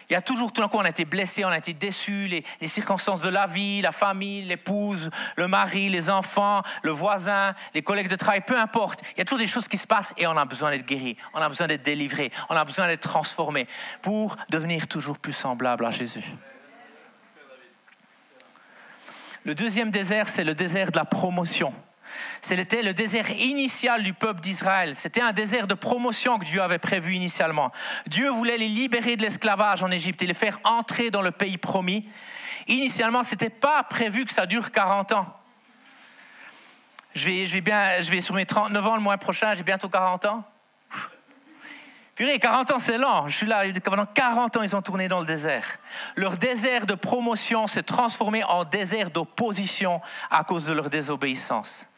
Il 0.09 0.13
y 0.13 0.15
a 0.15 0.21
toujours, 0.21 0.53
tout 0.53 0.61
d'un 0.61 0.67
coup, 0.67 0.77
on 0.77 0.85
a 0.85 0.89
été 0.89 1.05
blessé, 1.05 1.43
on 1.45 1.49
a 1.49 1.57
été 1.57 1.73
déçu, 1.73 2.27
les, 2.27 2.43
les, 2.61 2.67
circonstances 2.67 3.21
de 3.21 3.29
la 3.29 3.47
vie, 3.47 3.81
la 3.81 3.91
famille, 3.91 4.43
l'épouse, 4.43 5.09
le 5.35 5.47
mari, 5.47 5.89
les 5.89 6.09
enfants, 6.09 6.61
le 6.83 6.91
voisin, 6.91 7.53
les 7.73 7.81
collègues 7.81 8.09
de 8.09 8.15
travail, 8.15 8.41
peu 8.41 8.59
importe. 8.59 9.01
Il 9.13 9.17
y 9.19 9.21
a 9.21 9.25
toujours 9.25 9.39
des 9.39 9.47
choses 9.47 9.67
qui 9.67 9.77
se 9.77 9.87
passent 9.87 10.13
et 10.17 10.27
on 10.27 10.37
a 10.37 10.45
besoin 10.45 10.71
d'être 10.71 10.85
guéri, 10.85 11.17
on 11.33 11.41
a 11.41 11.49
besoin 11.49 11.67
d'être 11.67 11.83
délivré, 11.83 12.31
on 12.49 12.55
a 12.55 12.63
besoin 12.63 12.87
d'être 12.87 13.01
transformé 13.01 13.67
pour 14.01 14.35
devenir 14.49 14.87
toujours 14.87 15.17
plus 15.17 15.33
semblable 15.33 15.85
à 15.85 15.91
Jésus. 15.91 16.23
Le 19.43 19.53
deuxième 19.53 19.91
désert, 19.91 20.27
c'est 20.27 20.43
le 20.43 20.55
désert 20.55 20.91
de 20.91 20.97
la 20.97 21.05
promotion. 21.05 21.73
C'était 22.41 22.81
le 22.81 22.93
désert 22.93 23.29
initial 23.31 24.03
du 24.03 24.13
peuple 24.13 24.41
d'Israël. 24.41 24.95
C'était 24.95 25.21
un 25.21 25.33
désert 25.33 25.67
de 25.67 25.73
promotion 25.73 26.37
que 26.39 26.45
Dieu 26.45 26.61
avait 26.61 26.79
prévu 26.79 27.13
initialement. 27.13 27.71
Dieu 28.07 28.29
voulait 28.29 28.57
les 28.57 28.67
libérer 28.67 29.15
de 29.15 29.21
l'esclavage 29.21 29.83
en 29.83 29.91
Égypte 29.91 30.21
et 30.21 30.27
les 30.27 30.33
faire 30.33 30.59
entrer 30.63 31.09
dans 31.09 31.21
le 31.21 31.31
pays 31.31 31.57
promis. 31.57 32.07
Initialement, 32.67 33.23
ce 33.23 33.31
n'était 33.31 33.49
pas 33.49 33.83
prévu 33.83 34.25
que 34.25 34.31
ça 34.31 34.45
dure 34.45 34.71
40 34.71 35.13
ans. 35.13 35.39
Je 37.13 37.29
vais, 37.29 37.61
bien, 37.61 38.01
je 38.01 38.11
vais 38.11 38.19
sur 38.19 38.35
mes 38.35 38.45
39 38.45 38.85
ans 38.85 38.95
le 38.95 39.01
mois 39.01 39.17
prochain, 39.17 39.53
j'ai 39.53 39.63
bientôt 39.63 39.87
40 39.87 40.25
ans. 40.25 40.43
Purée, 42.15 42.39
40 42.39 42.71
ans, 42.71 42.79
c'est 42.79 42.97
lent. 42.97 43.27
Je 43.27 43.35
suis 43.35 43.45
là, 43.45 43.63
pendant 43.83 44.05
40 44.05 44.57
ans, 44.57 44.61
ils 44.61 44.75
ont 44.75 44.81
tourné 44.81 45.09
dans 45.09 45.19
le 45.19 45.25
désert. 45.25 45.65
Leur 46.15 46.37
désert 46.37 46.85
de 46.85 46.93
promotion 46.93 47.67
s'est 47.67 47.83
transformé 47.83 48.43
en 48.45 48.63
désert 48.63 49.09
d'opposition 49.09 50.01
à 50.31 50.45
cause 50.45 50.65
de 50.65 50.73
leur 50.73 50.89
désobéissance. 50.89 51.89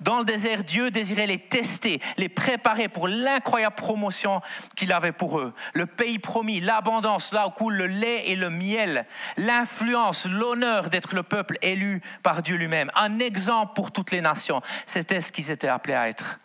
Dans 0.00 0.18
le 0.18 0.24
désert, 0.24 0.64
Dieu 0.64 0.90
désirait 0.90 1.26
les 1.26 1.38
tester, 1.38 2.00
les 2.16 2.28
préparer 2.28 2.88
pour 2.88 3.08
l'incroyable 3.08 3.76
promotion 3.76 4.40
qu'il 4.76 4.92
avait 4.92 5.12
pour 5.12 5.38
eux. 5.38 5.54
Le 5.74 5.86
pays 5.86 6.18
promis, 6.18 6.60
l'abondance, 6.60 7.32
là 7.32 7.46
où 7.46 7.50
coule 7.50 7.74
le 7.74 7.86
lait 7.86 8.28
et 8.28 8.36
le 8.36 8.50
miel, 8.50 9.06
l'influence, 9.36 10.26
l'honneur 10.26 10.90
d'être 10.90 11.14
le 11.14 11.22
peuple 11.22 11.58
élu 11.62 12.02
par 12.22 12.42
Dieu 12.42 12.56
lui-même. 12.56 12.90
Un 12.94 13.18
exemple 13.18 13.72
pour 13.74 13.92
toutes 13.92 14.10
les 14.10 14.20
nations. 14.20 14.60
C'était 14.84 15.20
ce 15.20 15.32
qu'ils 15.32 15.50
étaient 15.50 15.68
appelés 15.68 15.94
à 15.94 16.08
être. 16.08 16.38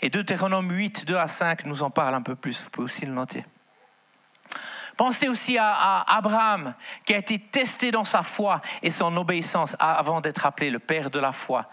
Et 0.00 0.10
Deutéronome 0.10 0.70
8, 0.70 1.06
2 1.06 1.16
à 1.16 1.26
5 1.26 1.64
nous 1.64 1.82
en 1.82 1.90
parle 1.90 2.14
un 2.14 2.22
peu 2.22 2.36
plus. 2.36 2.62
Vous 2.62 2.70
pouvez 2.70 2.84
aussi 2.84 3.04
le 3.04 3.12
noter. 3.12 3.44
Pensez 4.96 5.28
aussi 5.28 5.58
à, 5.58 5.72
à, 5.72 6.16
Abraham, 6.16 6.74
qui 7.04 7.14
a 7.14 7.18
été 7.18 7.38
testé 7.38 7.90
dans 7.90 8.04
sa 8.04 8.22
foi 8.22 8.60
et 8.82 8.90
son 8.90 9.16
obéissance 9.16 9.76
avant 9.78 10.20
d'être 10.20 10.44
appelé 10.44 10.70
le 10.70 10.80
père 10.80 11.10
de 11.10 11.20
la 11.20 11.32
foi. 11.32 11.66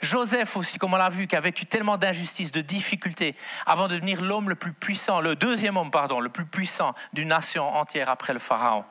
Joseph 0.00 0.56
aussi, 0.56 0.78
comme 0.78 0.94
on 0.94 0.96
l'a 0.96 1.08
vu, 1.08 1.26
qui 1.26 1.36
a 1.36 1.40
vécu 1.40 1.66
tellement 1.66 1.96
d'injustices, 1.96 2.52
de 2.52 2.60
difficultés, 2.60 3.34
avant 3.66 3.88
de 3.88 3.94
devenir 3.94 4.22
l'homme 4.22 4.48
le 4.48 4.54
plus 4.54 4.72
puissant, 4.72 5.20
le 5.20 5.36
deuxième 5.36 5.76
homme, 5.76 5.90
pardon, 5.90 6.20
le 6.20 6.28
plus 6.28 6.46
puissant 6.46 6.94
d'une 7.12 7.28
nation 7.28 7.68
entière 7.76 8.08
après 8.08 8.32
le 8.32 8.38
Pharaon. 8.38 8.84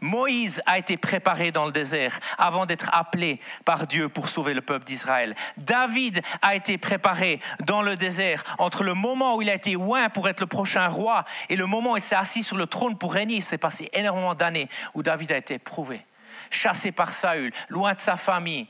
Moïse 0.00 0.62
a 0.66 0.78
été 0.78 0.96
préparé 0.96 1.52
dans 1.52 1.64
le 1.64 1.72
désert 1.72 2.18
avant 2.38 2.66
d'être 2.66 2.90
appelé 2.92 3.40
par 3.64 3.86
Dieu 3.86 4.08
pour 4.08 4.28
sauver 4.28 4.52
le 4.52 4.60
peuple 4.60 4.84
d'Israël. 4.84 5.34
David 5.56 6.20
a 6.42 6.54
été 6.54 6.76
préparé 6.76 7.40
dans 7.60 7.82
le 7.82 7.96
désert 7.96 8.42
entre 8.58 8.84
le 8.84 8.94
moment 8.94 9.36
où 9.36 9.42
il 9.42 9.50
a 9.50 9.54
été 9.54 9.76
oint 9.76 10.08
pour 10.10 10.28
être 10.28 10.40
le 10.40 10.46
prochain 10.46 10.86
roi 10.88 11.24
et 11.48 11.56
le 11.56 11.66
moment 11.66 11.92
où 11.92 11.96
il 11.96 12.02
s'est 12.02 12.14
assis 12.14 12.42
sur 12.42 12.56
le 12.56 12.66
trône 12.66 12.98
pour 12.98 13.14
régner. 13.14 13.36
Il 13.36 13.42
s'est 13.42 13.58
passé 13.58 13.88
énormément 13.94 14.34
d'années 14.34 14.68
où 14.94 15.02
David 15.02 15.32
a 15.32 15.38
été 15.38 15.58
prouvé, 15.58 16.04
chassé 16.50 16.92
par 16.92 17.14
Saül, 17.14 17.52
loin 17.70 17.94
de 17.94 18.00
sa 18.00 18.16
famille, 18.16 18.68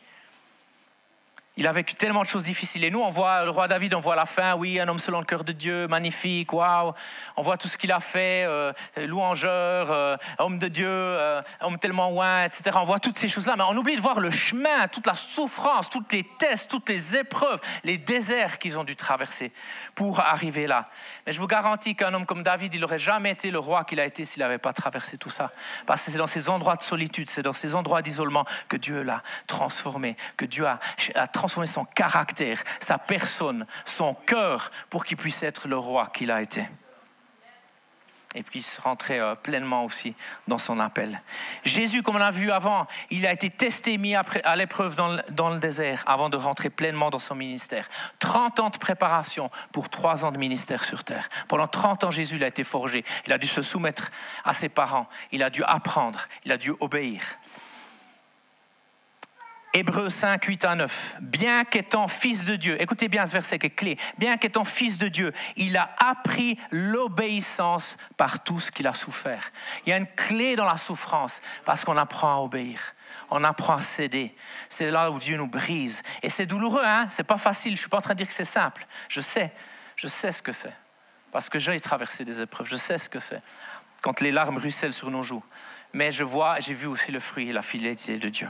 Il 1.58 1.66
a 1.66 1.72
vécu 1.72 1.94
tellement 1.94 2.20
de 2.20 2.26
choses 2.26 2.44
difficiles. 2.44 2.84
Et 2.84 2.90
nous, 2.90 3.00
on 3.00 3.08
voit 3.08 3.44
le 3.44 3.50
roi 3.50 3.66
David, 3.66 3.94
on 3.94 4.00
voit 4.00 4.14
la 4.14 4.26
fin, 4.26 4.54
oui, 4.56 4.78
un 4.78 4.86
homme 4.88 4.98
selon 4.98 5.20
le 5.20 5.24
cœur 5.24 5.42
de 5.42 5.52
Dieu, 5.52 5.88
magnifique, 5.88 6.52
waouh. 6.52 6.92
On 7.34 7.42
voit 7.42 7.56
tout 7.56 7.66
ce 7.66 7.78
qu'il 7.78 7.90
a 7.92 8.00
fait, 8.00 8.44
euh, 8.44 8.74
louangeur, 9.06 9.90
euh, 9.90 10.18
homme 10.38 10.58
de 10.58 10.68
Dieu, 10.68 10.86
euh, 10.86 11.40
homme 11.62 11.78
tellement 11.78 12.10
loin, 12.10 12.44
etc. 12.44 12.76
On 12.78 12.84
voit 12.84 12.98
toutes 12.98 13.16
ces 13.16 13.28
choses-là, 13.28 13.54
mais 13.56 13.64
on 13.66 13.74
oublie 13.74 13.96
de 13.96 14.02
voir 14.02 14.20
le 14.20 14.30
chemin, 14.30 14.86
toute 14.88 15.06
la 15.06 15.14
souffrance, 15.14 15.88
toutes 15.88 16.12
les 16.12 16.24
tests, 16.24 16.70
toutes 16.70 16.90
les 16.90 17.16
épreuves, 17.16 17.60
les 17.84 17.96
déserts 17.96 18.58
qu'ils 18.58 18.78
ont 18.78 18.84
dû 18.84 18.94
traverser 18.94 19.50
pour 19.94 20.20
arriver 20.20 20.66
là. 20.66 20.90
Mais 21.26 21.32
je 21.32 21.40
vous 21.40 21.46
garantis 21.46 21.96
qu'un 21.96 22.12
homme 22.12 22.26
comme 22.26 22.42
David, 22.42 22.74
il 22.74 22.82
n'aurait 22.82 22.98
jamais 22.98 23.30
été 23.30 23.50
le 23.50 23.58
roi 23.58 23.84
qu'il 23.84 23.98
a 23.98 24.04
été 24.04 24.26
s'il 24.26 24.40
n'avait 24.40 24.58
pas 24.58 24.74
traversé 24.74 25.16
tout 25.16 25.30
ça. 25.30 25.50
Parce 25.86 26.04
que 26.04 26.10
c'est 26.10 26.18
dans 26.18 26.26
ces 26.26 26.50
endroits 26.50 26.76
de 26.76 26.82
solitude, 26.82 27.30
c'est 27.30 27.40
dans 27.40 27.54
ces 27.54 27.74
endroits 27.74 28.02
d'isolement 28.02 28.44
que 28.68 28.76
Dieu 28.76 29.02
l'a 29.02 29.22
transformé, 29.46 30.16
que 30.36 30.44
Dieu 30.44 30.66
a, 30.66 30.78
a 31.14 31.26
transformé 31.26 31.45
son 31.48 31.84
caractère, 31.84 32.62
sa 32.80 32.98
personne, 32.98 33.66
son 33.84 34.14
cœur, 34.14 34.70
pour 34.90 35.04
qu'il 35.04 35.16
puisse 35.16 35.42
être 35.42 35.68
le 35.68 35.76
roi 35.76 36.08
qu'il 36.08 36.30
a 36.30 36.42
été. 36.42 36.66
Et 38.34 38.42
puisse 38.42 38.78
rentrer 38.78 39.18
euh, 39.18 39.34
pleinement 39.34 39.86
aussi 39.86 40.14
dans 40.46 40.58
son 40.58 40.78
appel. 40.78 41.22
Jésus, 41.64 42.02
comme 42.02 42.16
on 42.16 42.18
l'a 42.18 42.30
vu 42.30 42.50
avant, 42.50 42.86
il 43.10 43.26
a 43.26 43.32
été 43.32 43.48
testé, 43.48 43.96
mis 43.96 44.14
à 44.14 44.56
l'épreuve 44.56 44.94
dans 44.94 45.50
le 45.50 45.58
désert 45.58 46.04
avant 46.06 46.28
de 46.28 46.36
rentrer 46.36 46.68
pleinement 46.68 47.08
dans 47.08 47.18
son 47.18 47.34
ministère. 47.34 47.88
30 48.18 48.60
ans 48.60 48.68
de 48.68 48.76
préparation 48.76 49.50
pour 49.72 49.88
3 49.88 50.26
ans 50.26 50.32
de 50.32 50.38
ministère 50.38 50.84
sur 50.84 51.02
terre. 51.02 51.30
Pendant 51.48 51.66
30 51.66 52.04
ans, 52.04 52.10
Jésus 52.10 52.42
a 52.44 52.48
été 52.48 52.62
forgé. 52.62 53.04
Il 53.26 53.32
a 53.32 53.38
dû 53.38 53.46
se 53.46 53.62
soumettre 53.62 54.10
à 54.44 54.52
ses 54.52 54.68
parents. 54.68 55.08
Il 55.32 55.42
a 55.42 55.48
dû 55.48 55.62
apprendre. 55.64 56.26
Il 56.44 56.52
a 56.52 56.58
dû 56.58 56.74
obéir. 56.80 57.22
Hébreu 59.72 60.08
5, 60.08 60.42
8 60.42 60.64
à 60.64 60.74
9. 60.74 61.16
Bien 61.20 61.64
qu'étant 61.64 62.08
fils 62.08 62.46
de 62.46 62.56
Dieu, 62.56 62.80
écoutez 62.80 63.08
bien 63.08 63.26
ce 63.26 63.32
verset 63.32 63.58
qui 63.58 63.66
est 63.66 63.70
clé, 63.70 63.98
bien 64.16 64.38
qu'étant 64.38 64.64
fils 64.64 64.96
de 64.96 65.08
Dieu, 65.08 65.32
il 65.56 65.76
a 65.76 65.94
appris 65.98 66.58
l'obéissance 66.70 67.98
par 68.16 68.42
tout 68.42 68.58
ce 68.58 68.72
qu'il 68.72 68.86
a 68.86 68.94
souffert. 68.94 69.50
Il 69.84 69.90
y 69.90 69.92
a 69.92 69.98
une 69.98 70.06
clé 70.06 70.56
dans 70.56 70.64
la 70.64 70.78
souffrance 70.78 71.42
parce 71.66 71.84
qu'on 71.84 71.98
apprend 71.98 72.38
à 72.38 72.40
obéir. 72.40 72.94
On 73.28 73.44
apprend 73.44 73.74
à 73.74 73.80
céder. 73.80 74.34
C'est 74.70 74.90
là 74.90 75.10
où 75.10 75.18
Dieu 75.18 75.36
nous 75.36 75.48
brise. 75.48 76.02
Et 76.22 76.30
c'est 76.30 76.46
douloureux, 76.46 76.84
hein? 76.84 77.06
C'est 77.10 77.26
pas 77.26 77.38
facile. 77.38 77.74
Je 77.74 77.80
suis 77.80 77.90
pas 77.90 77.98
en 77.98 78.02
train 78.02 78.14
de 78.14 78.18
dire 78.18 78.28
que 78.28 78.32
c'est 78.32 78.46
simple. 78.46 78.86
Je 79.10 79.20
sais, 79.20 79.52
je 79.96 80.06
sais 80.06 80.32
ce 80.32 80.40
que 80.40 80.52
c'est. 80.52 80.74
Parce 81.32 81.50
que 81.50 81.58
j'ai 81.58 81.78
traversé 81.80 82.24
des 82.24 82.40
épreuves. 82.40 82.68
Je 82.68 82.76
sais 82.76 82.96
ce 82.96 83.10
que 83.10 83.20
c'est. 83.20 83.42
Quand 84.00 84.20
les 84.20 84.32
larmes 84.32 84.56
ruissellent 84.56 84.94
sur 84.94 85.10
nos 85.10 85.22
joues. 85.22 85.44
Mais 85.92 86.12
je 86.12 86.22
vois, 86.22 86.60
j'ai 86.60 86.72
vu 86.74 86.86
aussi 86.86 87.12
le 87.12 87.20
fruit 87.20 87.50
et 87.50 87.52
la 87.52 87.62
fidélité 87.62 88.16
de 88.18 88.28
Dieu 88.30 88.48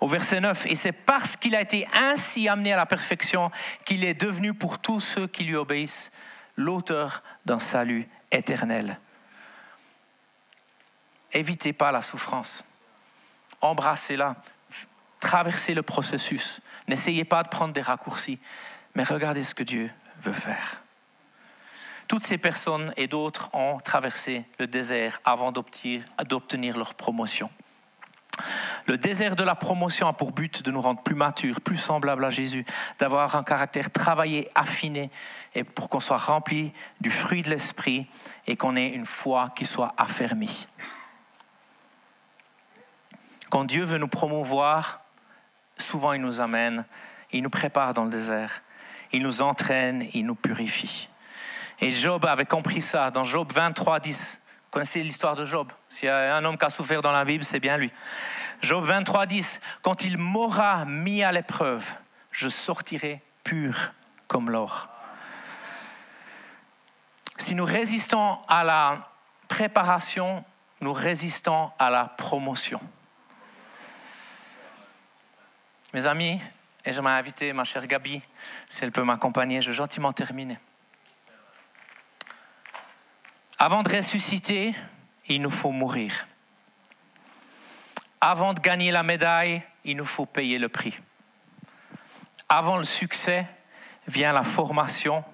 au 0.00 0.08
verset 0.08 0.40
9. 0.40 0.66
Et 0.66 0.74
c'est 0.74 0.92
parce 0.92 1.36
qu'il 1.36 1.54
a 1.54 1.60
été 1.60 1.86
ainsi 1.94 2.48
amené 2.48 2.72
à 2.72 2.76
la 2.76 2.86
perfection 2.86 3.50
qu'il 3.84 4.04
est 4.04 4.14
devenu 4.14 4.54
pour 4.54 4.78
tous 4.78 5.00
ceux 5.00 5.26
qui 5.26 5.44
lui 5.44 5.56
obéissent 5.56 6.12
l'auteur 6.56 7.22
d'un 7.46 7.58
salut 7.58 8.08
éternel. 8.30 8.98
Évitez 11.32 11.72
pas 11.72 11.92
la 11.92 12.02
souffrance. 12.02 12.64
Embrassez-la. 13.60 14.36
Traversez 15.20 15.74
le 15.74 15.82
processus. 15.82 16.60
N'essayez 16.86 17.24
pas 17.24 17.42
de 17.42 17.48
prendre 17.48 17.74
des 17.74 17.80
raccourcis, 17.80 18.38
mais 18.94 19.02
regardez 19.02 19.42
ce 19.42 19.54
que 19.54 19.64
Dieu 19.64 19.90
veut 20.20 20.32
faire. 20.32 20.82
Toutes 22.06 22.26
ces 22.26 22.38
personnes 22.38 22.94
et 22.96 23.06
d'autres 23.06 23.54
ont 23.54 23.78
traversé 23.78 24.44
le 24.58 24.66
désert 24.66 25.20
avant 25.24 25.52
d'obtenir 25.52 26.78
leur 26.78 26.94
promotion. 26.94 27.50
Le 28.86 28.98
désert 28.98 29.36
de 29.36 29.42
la 29.42 29.54
promotion 29.54 30.08
a 30.08 30.12
pour 30.12 30.32
but 30.32 30.62
de 30.62 30.70
nous 30.70 30.80
rendre 30.80 31.02
plus 31.02 31.14
matures, 31.14 31.60
plus 31.60 31.76
semblables 31.76 32.24
à 32.24 32.30
Jésus, 32.30 32.64
d'avoir 32.98 33.36
un 33.36 33.42
caractère 33.42 33.90
travaillé, 33.90 34.48
affiné, 34.54 35.10
et 35.54 35.64
pour 35.64 35.88
qu'on 35.88 36.00
soit 36.00 36.16
rempli 36.16 36.72
du 37.00 37.10
fruit 37.10 37.42
de 37.42 37.50
l'esprit 37.50 38.06
et 38.46 38.56
qu'on 38.56 38.76
ait 38.76 38.88
une 38.88 39.06
foi 39.06 39.50
qui 39.54 39.66
soit 39.66 39.94
affermie. 39.96 40.66
Quand 43.50 43.64
Dieu 43.64 43.84
veut 43.84 43.98
nous 43.98 44.08
promouvoir, 44.08 45.02
souvent 45.78 46.12
il 46.12 46.20
nous 46.20 46.40
amène, 46.40 46.84
il 47.32 47.42
nous 47.42 47.50
prépare 47.50 47.94
dans 47.94 48.04
le 48.04 48.10
désert, 48.10 48.62
il 49.12 49.22
nous 49.22 49.42
entraîne, 49.42 50.06
il 50.12 50.26
nous 50.26 50.34
purifie. 50.34 51.08
Et 51.80 51.90
Job 51.90 52.24
avait 52.26 52.44
compris 52.44 52.82
ça 52.82 53.10
dans 53.10 53.24
Job 53.24 53.52
23, 53.52 54.00
10. 54.00 54.42
Vous 54.68 54.72
connaissez 54.72 55.02
l'histoire 55.02 55.34
de 55.34 55.46
Job 55.46 55.72
S'il 55.88 56.08
y 56.08 56.12
a 56.12 56.36
un 56.36 56.44
homme 56.44 56.58
qui 56.58 56.64
a 56.66 56.68
souffert 56.68 57.00
dans 57.00 57.10
la 57.10 57.24
Bible, 57.24 57.42
c'est 57.42 57.58
bien 57.58 57.78
lui. 57.78 57.90
Job 58.60 58.84
23, 58.84 59.24
10. 59.24 59.62
Quand 59.80 60.04
il 60.04 60.18
m'aura 60.18 60.84
mis 60.84 61.22
à 61.22 61.32
l'épreuve, 61.32 61.90
je 62.32 62.50
sortirai 62.50 63.22
pur 63.44 63.92
comme 64.26 64.50
l'or. 64.50 64.90
Si 67.38 67.54
nous 67.54 67.64
résistons 67.64 68.36
à 68.46 68.62
la 68.62 69.08
préparation, 69.48 70.44
nous 70.82 70.92
résistons 70.92 71.70
à 71.78 71.88
la 71.88 72.04
promotion. 72.04 72.80
Mes 75.94 76.06
amis, 76.06 76.38
et 76.84 76.92
je 76.92 77.00
m'ai 77.00 77.08
invité 77.08 77.54
ma 77.54 77.64
chère 77.64 77.86
Gabi, 77.86 78.20
si 78.68 78.84
elle 78.84 78.92
peut 78.92 79.02
m'accompagner, 79.02 79.62
je 79.62 79.70
vais 79.70 79.76
gentiment 79.76 80.12
terminer. 80.12 80.58
Avant 83.58 83.82
de 83.82 83.96
ressusciter, 83.96 84.72
il 85.28 85.42
nous 85.42 85.50
faut 85.50 85.72
mourir. 85.72 86.28
Avant 88.20 88.54
de 88.54 88.60
gagner 88.60 88.92
la 88.92 89.02
médaille, 89.02 89.62
il 89.84 89.96
nous 89.96 90.04
faut 90.04 90.26
payer 90.26 90.58
le 90.58 90.68
prix. 90.68 90.98
Avant 92.48 92.76
le 92.76 92.84
succès 92.84 93.46
vient 94.06 94.32
la 94.32 94.44
formation 94.44 95.24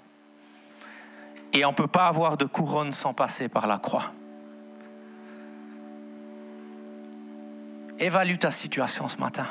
et 1.52 1.64
on 1.66 1.70
ne 1.70 1.76
peut 1.76 1.86
pas 1.86 2.06
avoir 2.06 2.36
de 2.38 2.46
couronne 2.46 2.92
sans 2.92 3.12
passer 3.12 3.48
par 3.48 3.66
la 3.66 3.78
croix. 3.78 4.12
Évalue 7.98 8.36
ta 8.36 8.50
situation 8.50 9.06
ce 9.06 9.18
matin. 9.18 9.46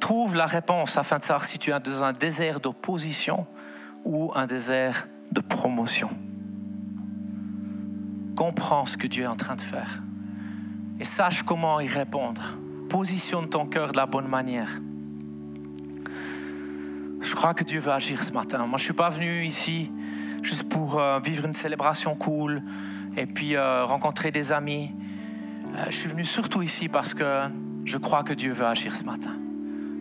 Trouve 0.00 0.36
la 0.36 0.46
réponse 0.46 0.96
afin 0.96 1.18
de 1.18 1.22
savoir 1.22 1.44
si 1.44 1.58
tu 1.58 1.70
es 1.70 1.80
dans 1.80 2.02
un 2.02 2.12
désert 2.12 2.60
d'opposition 2.60 3.46
ou 4.04 4.32
un 4.34 4.46
désert 4.46 5.06
de 5.34 5.40
promotion. 5.40 6.08
Comprends 8.36 8.86
ce 8.86 8.96
que 8.96 9.06
Dieu 9.06 9.24
est 9.24 9.28
en 9.28 9.36
train 9.36 9.56
de 9.56 9.60
faire 9.60 10.00
et 11.00 11.04
sache 11.04 11.42
comment 11.42 11.80
y 11.80 11.88
répondre. 11.88 12.56
Positionne 12.88 13.48
ton 13.48 13.66
cœur 13.66 13.92
de 13.92 13.96
la 13.96 14.06
bonne 14.06 14.28
manière. 14.28 14.70
Je 17.20 17.34
crois 17.34 17.54
que 17.54 17.64
Dieu 17.64 17.80
veut 17.80 17.92
agir 17.92 18.22
ce 18.22 18.32
matin. 18.32 18.58
Moi, 18.58 18.78
je 18.78 18.82
ne 18.82 18.84
suis 18.84 18.92
pas 18.92 19.08
venu 19.08 19.44
ici 19.44 19.90
juste 20.42 20.68
pour 20.68 21.00
euh, 21.00 21.18
vivre 21.20 21.46
une 21.46 21.54
célébration 21.54 22.14
cool 22.14 22.62
et 23.16 23.26
puis 23.26 23.56
euh, 23.56 23.84
rencontrer 23.84 24.30
des 24.30 24.52
amis. 24.52 24.92
Euh, 25.74 25.84
je 25.86 25.96
suis 25.96 26.08
venu 26.08 26.24
surtout 26.24 26.62
ici 26.62 26.88
parce 26.88 27.14
que 27.14 27.40
je 27.84 27.98
crois 27.98 28.22
que 28.22 28.34
Dieu 28.34 28.52
veut 28.52 28.66
agir 28.66 28.94
ce 28.94 29.04
matin. 29.04 29.32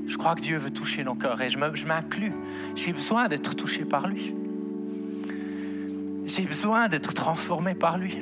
Je 0.06 0.18
crois 0.18 0.36
que 0.36 0.42
Dieu 0.42 0.58
veut 0.58 0.72
toucher 0.72 1.04
nos 1.04 1.16
cœurs 1.16 1.42
et 1.42 1.50
je 1.50 1.58
m'inclus. 1.58 2.34
J'ai 2.76 2.94
besoin 2.94 3.28
d'être 3.28 3.56
touché 3.56 3.86
par 3.86 4.08
lui. 4.08 4.36
J'ai 6.26 6.46
besoin 6.46 6.88
d'être 6.88 7.14
transformé 7.14 7.76
par 7.76 7.98
lui. 7.98 8.18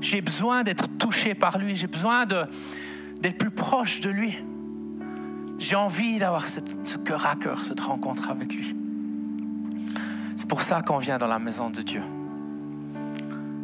J'ai 0.00 0.20
besoin 0.20 0.64
d'être 0.64 0.86
touché 0.98 1.34
par 1.34 1.58
lui. 1.58 1.74
J'ai 1.74 1.86
besoin 1.86 2.26
d'être 2.26 3.38
plus 3.38 3.50
proche 3.50 4.00
de 4.00 4.10
lui. 4.10 4.36
J'ai 5.58 5.76
envie 5.76 6.18
d'avoir 6.18 6.46
ce 6.46 6.60
cœur 6.98 7.26
à 7.26 7.36
cœur, 7.36 7.64
cette 7.64 7.80
rencontre 7.80 8.30
avec 8.30 8.54
lui. 8.54 8.74
C'est 10.36 10.48
pour 10.48 10.62
ça 10.62 10.82
qu'on 10.82 10.98
vient 10.98 11.18
dans 11.18 11.26
la 11.26 11.38
maison 11.38 11.70
de 11.70 11.80
Dieu. 11.80 12.02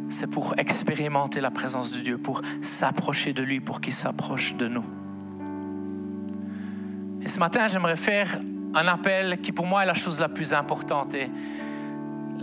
C'est 0.09 0.27
pour 0.27 0.55
expérimenter 0.57 1.39
la 1.39 1.51
présence 1.51 1.93
de 1.93 1.99
Dieu, 1.99 2.17
pour 2.17 2.41
s'approcher 2.61 3.33
de 3.33 3.43
lui, 3.43 3.59
pour 3.59 3.79
qu'il 3.79 3.93
s'approche 3.93 4.55
de 4.55 4.67
nous. 4.67 4.85
Et 7.21 7.27
ce 7.27 7.39
matin, 7.39 7.67
j'aimerais 7.67 7.95
faire 7.95 8.39
un 8.75 8.87
appel 8.87 9.39
qui 9.39 9.51
pour 9.51 9.65
moi 9.65 9.83
est 9.83 9.85
la 9.85 9.93
chose 9.93 10.19
la 10.19 10.29
plus 10.29 10.53
importante 10.53 11.15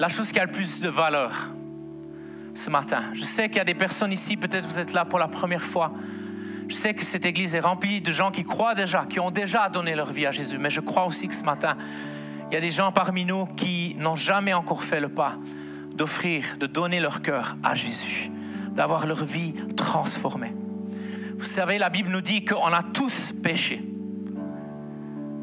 la 0.00 0.08
chose 0.08 0.32
qui 0.32 0.40
a 0.40 0.46
le 0.46 0.50
plus 0.50 0.80
de 0.80 0.88
valeur 0.88 1.50
ce 2.54 2.70
matin. 2.70 3.02
Je 3.12 3.22
sais 3.22 3.48
qu'il 3.48 3.58
y 3.58 3.60
a 3.60 3.64
des 3.64 3.74
personnes 3.74 4.12
ici, 4.12 4.38
peut-être 4.38 4.66
vous 4.66 4.78
êtes 4.78 4.94
là 4.94 5.04
pour 5.04 5.18
la 5.18 5.28
première 5.28 5.62
fois. 5.62 5.92
Je 6.68 6.74
sais 6.74 6.94
que 6.94 7.04
cette 7.04 7.26
église 7.26 7.54
est 7.54 7.60
remplie 7.60 8.00
de 8.00 8.10
gens 8.10 8.30
qui 8.30 8.42
croient 8.42 8.74
déjà, 8.74 9.04
qui 9.04 9.20
ont 9.20 9.30
déjà 9.30 9.68
donné 9.68 9.94
leur 9.94 10.10
vie 10.10 10.24
à 10.24 10.30
Jésus. 10.30 10.56
Mais 10.56 10.70
je 10.70 10.80
crois 10.80 11.04
aussi 11.04 11.28
que 11.28 11.34
ce 11.34 11.44
matin, 11.44 11.76
il 12.50 12.54
y 12.54 12.56
a 12.56 12.62
des 12.62 12.70
gens 12.70 12.92
parmi 12.92 13.26
nous 13.26 13.44
qui 13.44 13.94
n'ont 13.98 14.16
jamais 14.16 14.54
encore 14.54 14.84
fait 14.84 15.00
le 15.00 15.10
pas 15.10 15.34
d'offrir, 15.94 16.56
de 16.58 16.66
donner 16.66 16.98
leur 16.98 17.20
cœur 17.20 17.58
à 17.62 17.74
Jésus, 17.74 18.30
d'avoir 18.70 19.06
leur 19.06 19.22
vie 19.22 19.52
transformée. 19.76 20.54
Vous 21.36 21.44
savez, 21.44 21.76
la 21.76 21.90
Bible 21.90 22.08
nous 22.08 22.22
dit 22.22 22.46
qu'on 22.46 22.72
a 22.72 22.82
tous 22.82 23.32
péché. 23.32 23.82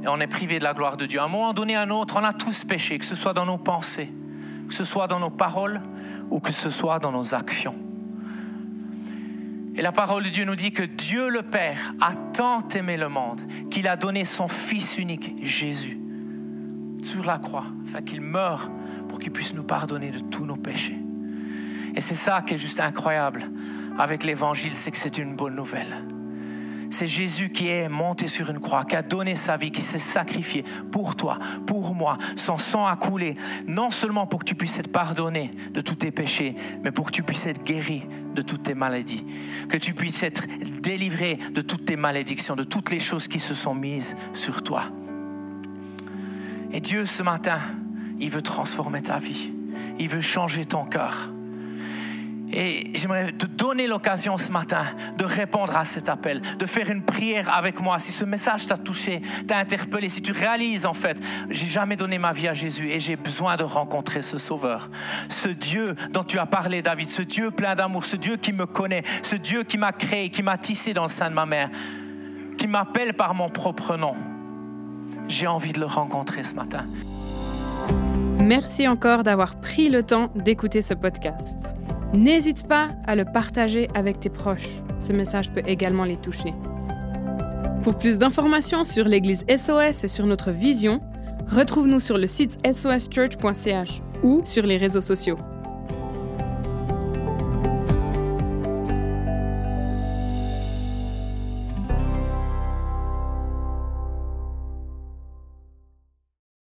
Et 0.03 0.07
on 0.07 0.19
est 0.19 0.27
privé 0.27 0.57
de 0.57 0.63
la 0.63 0.73
gloire 0.73 0.97
de 0.97 1.05
Dieu. 1.05 1.19
À 1.19 1.25
un 1.25 1.27
moment 1.27 1.53
donné, 1.53 1.75
à 1.75 1.81
un 1.81 1.91
autre, 1.91 2.15
on 2.19 2.23
a 2.23 2.33
tous 2.33 2.63
péché, 2.63 2.97
que 2.97 3.05
ce 3.05 3.13
soit 3.13 3.33
dans 3.33 3.45
nos 3.45 3.59
pensées, 3.59 4.11
que 4.67 4.73
ce 4.73 4.83
soit 4.83 5.07
dans 5.07 5.19
nos 5.19 5.29
paroles, 5.29 5.81
ou 6.29 6.39
que 6.39 6.51
ce 6.51 6.69
soit 6.69 6.99
dans 6.99 7.11
nos 7.11 7.33
actions. 7.33 7.75
Et 9.75 9.81
la 9.81 9.91
parole 9.91 10.23
de 10.23 10.29
Dieu 10.29 10.43
nous 10.43 10.55
dit 10.55 10.71
que 10.71 10.83
Dieu 10.83 11.29
le 11.29 11.43
Père 11.43 11.93
a 12.01 12.15
tant 12.15 12.67
aimé 12.75 12.97
le 12.97 13.09
monde 13.09 13.41
qu'il 13.69 13.87
a 13.87 13.95
donné 13.95 14.25
son 14.25 14.47
Fils 14.47 14.97
unique, 14.97 15.35
Jésus, 15.41 15.99
sur 17.03 17.23
la 17.25 17.37
croix, 17.37 17.65
afin 17.87 18.01
qu'il 18.01 18.21
meure 18.21 18.71
pour 19.07 19.19
qu'il 19.19 19.31
puisse 19.31 19.53
nous 19.53 19.63
pardonner 19.63 20.09
de 20.09 20.19
tous 20.19 20.45
nos 20.45 20.55
péchés. 20.55 20.97
Et 21.95 22.01
c'est 22.01 22.15
ça 22.15 22.41
qui 22.41 22.55
est 22.55 22.57
juste 22.57 22.79
incroyable 22.79 23.43
avec 23.99 24.23
l'Évangile, 24.23 24.73
c'est 24.73 24.91
que 24.91 24.97
c'est 24.97 25.17
une 25.17 25.35
bonne 25.35 25.55
nouvelle. 25.55 26.16
C'est 26.89 27.07
Jésus 27.07 27.49
qui 27.49 27.67
est 27.67 27.89
monté 27.89 28.27
sur 28.27 28.49
une 28.49 28.59
croix, 28.59 28.85
qui 28.85 28.95
a 28.95 29.01
donné 29.01 29.35
sa 29.35 29.57
vie, 29.57 29.71
qui 29.71 29.81
s'est 29.81 29.99
sacrifié 29.99 30.63
pour 30.91 31.15
toi, 31.15 31.37
pour 31.65 31.93
moi. 31.93 32.17
Son 32.35 32.57
sang 32.57 32.85
a 32.85 32.95
coulé, 32.95 33.35
non 33.67 33.91
seulement 33.91 34.25
pour 34.25 34.39
que 34.39 34.45
tu 34.45 34.55
puisses 34.55 34.79
être 34.79 34.91
pardonné 34.91 35.51
de 35.73 35.81
tous 35.81 35.95
tes 35.95 36.11
péchés, 36.11 36.55
mais 36.83 36.91
pour 36.91 37.07
que 37.07 37.11
tu 37.11 37.23
puisses 37.23 37.47
être 37.47 37.63
guéri 37.63 38.03
de 38.35 38.41
toutes 38.41 38.63
tes 38.63 38.75
maladies, 38.75 39.25
que 39.69 39.77
tu 39.77 39.93
puisses 39.93 40.23
être 40.23 40.43
délivré 40.81 41.37
de 41.53 41.61
toutes 41.61 41.85
tes 41.85 41.95
malédictions, 41.95 42.55
de 42.55 42.63
toutes 42.63 42.91
les 42.91 42.99
choses 42.99 43.27
qui 43.27 43.39
se 43.39 43.53
sont 43.53 43.75
mises 43.75 44.15
sur 44.33 44.63
toi. 44.63 44.83
Et 46.71 46.79
Dieu, 46.79 47.05
ce 47.05 47.23
matin, 47.23 47.59
il 48.19 48.29
veut 48.29 48.41
transformer 48.41 49.01
ta 49.01 49.17
vie. 49.17 49.51
Il 49.99 50.09
veut 50.09 50.21
changer 50.21 50.65
ton 50.65 50.85
cœur. 50.85 51.31
Et 52.51 52.91
j'aimerais 52.93 53.33
te 53.33 53.45
donner 53.45 53.87
l'occasion 53.87 54.37
ce 54.37 54.51
matin 54.51 54.83
de 55.17 55.25
répondre 55.25 55.75
à 55.75 55.83
cet 55.83 56.07
appel, 56.07 56.41
de 56.57 56.65
faire 56.65 56.89
une 56.89 57.03
prière 57.03 57.53
avec 57.53 57.81
moi. 57.81 57.99
Si 57.99 58.11
ce 58.11 58.23
message 58.23 58.67
t'a 58.67 58.77
touché, 58.77 59.21
t'a 59.47 59.57
interpellé, 59.57 60.07
si 60.07 60.21
tu 60.21 60.31
réalises 60.31 60.85
en 60.85 60.93
fait, 60.93 61.19
j'ai 61.49 61.67
jamais 61.67 61.97
donné 61.97 62.17
ma 62.17 62.31
vie 62.31 62.47
à 62.47 62.53
Jésus 62.53 62.89
et 62.89 62.99
j'ai 62.99 63.17
besoin 63.17 63.57
de 63.57 63.63
rencontrer 63.63 64.21
ce 64.21 64.37
Sauveur, 64.37 64.89
ce 65.27 65.49
Dieu 65.49 65.95
dont 66.11 66.23
tu 66.23 66.39
as 66.39 66.45
parlé, 66.45 66.81
David, 66.81 67.09
ce 67.09 67.21
Dieu 67.21 67.51
plein 67.51 67.75
d'amour, 67.75 68.05
ce 68.05 68.15
Dieu 68.15 68.37
qui 68.37 68.53
me 68.53 68.65
connaît, 68.65 69.03
ce 69.23 69.35
Dieu 69.35 69.63
qui 69.63 69.77
m'a 69.77 69.91
créé, 69.91 70.29
qui 70.29 70.43
m'a 70.43 70.57
tissé 70.57 70.93
dans 70.93 71.03
le 71.03 71.09
sein 71.09 71.29
de 71.29 71.35
ma 71.35 71.45
mère, 71.45 71.69
qui 72.57 72.67
m'appelle 72.67 73.13
par 73.13 73.33
mon 73.33 73.49
propre 73.49 73.97
nom. 73.97 74.13
J'ai 75.27 75.47
envie 75.47 75.73
de 75.73 75.79
le 75.79 75.85
rencontrer 75.85 76.43
ce 76.43 76.55
matin. 76.55 76.87
Merci 78.39 78.87
encore 78.87 79.23
d'avoir 79.23 79.59
pris 79.59 79.89
le 79.89 80.03
temps 80.03 80.31
d'écouter 80.35 80.81
ce 80.81 80.93
podcast. 80.93 81.75
N'hésite 82.13 82.67
pas 82.67 82.91
à 83.05 83.15
le 83.15 83.25
partager 83.25 83.87
avec 83.93 84.19
tes 84.19 84.29
proches. 84.29 84.69
Ce 84.99 85.13
message 85.13 85.51
peut 85.51 85.63
également 85.65 86.05
les 86.05 86.17
toucher. 86.17 86.53
Pour 87.83 87.97
plus 87.97 88.17
d'informations 88.17 88.83
sur 88.83 89.05
l'Église 89.05 89.45
SOS 89.49 90.03
et 90.03 90.07
sur 90.07 90.25
notre 90.25 90.51
vision, 90.51 91.01
retrouve-nous 91.49 91.99
sur 91.99 92.17
le 92.17 92.27
site 92.27 92.57
soschurch.ch 92.65 94.01
ou 94.23 94.41
sur 94.43 94.65
les 94.65 94.77
réseaux 94.77 95.01
sociaux. 95.01 95.37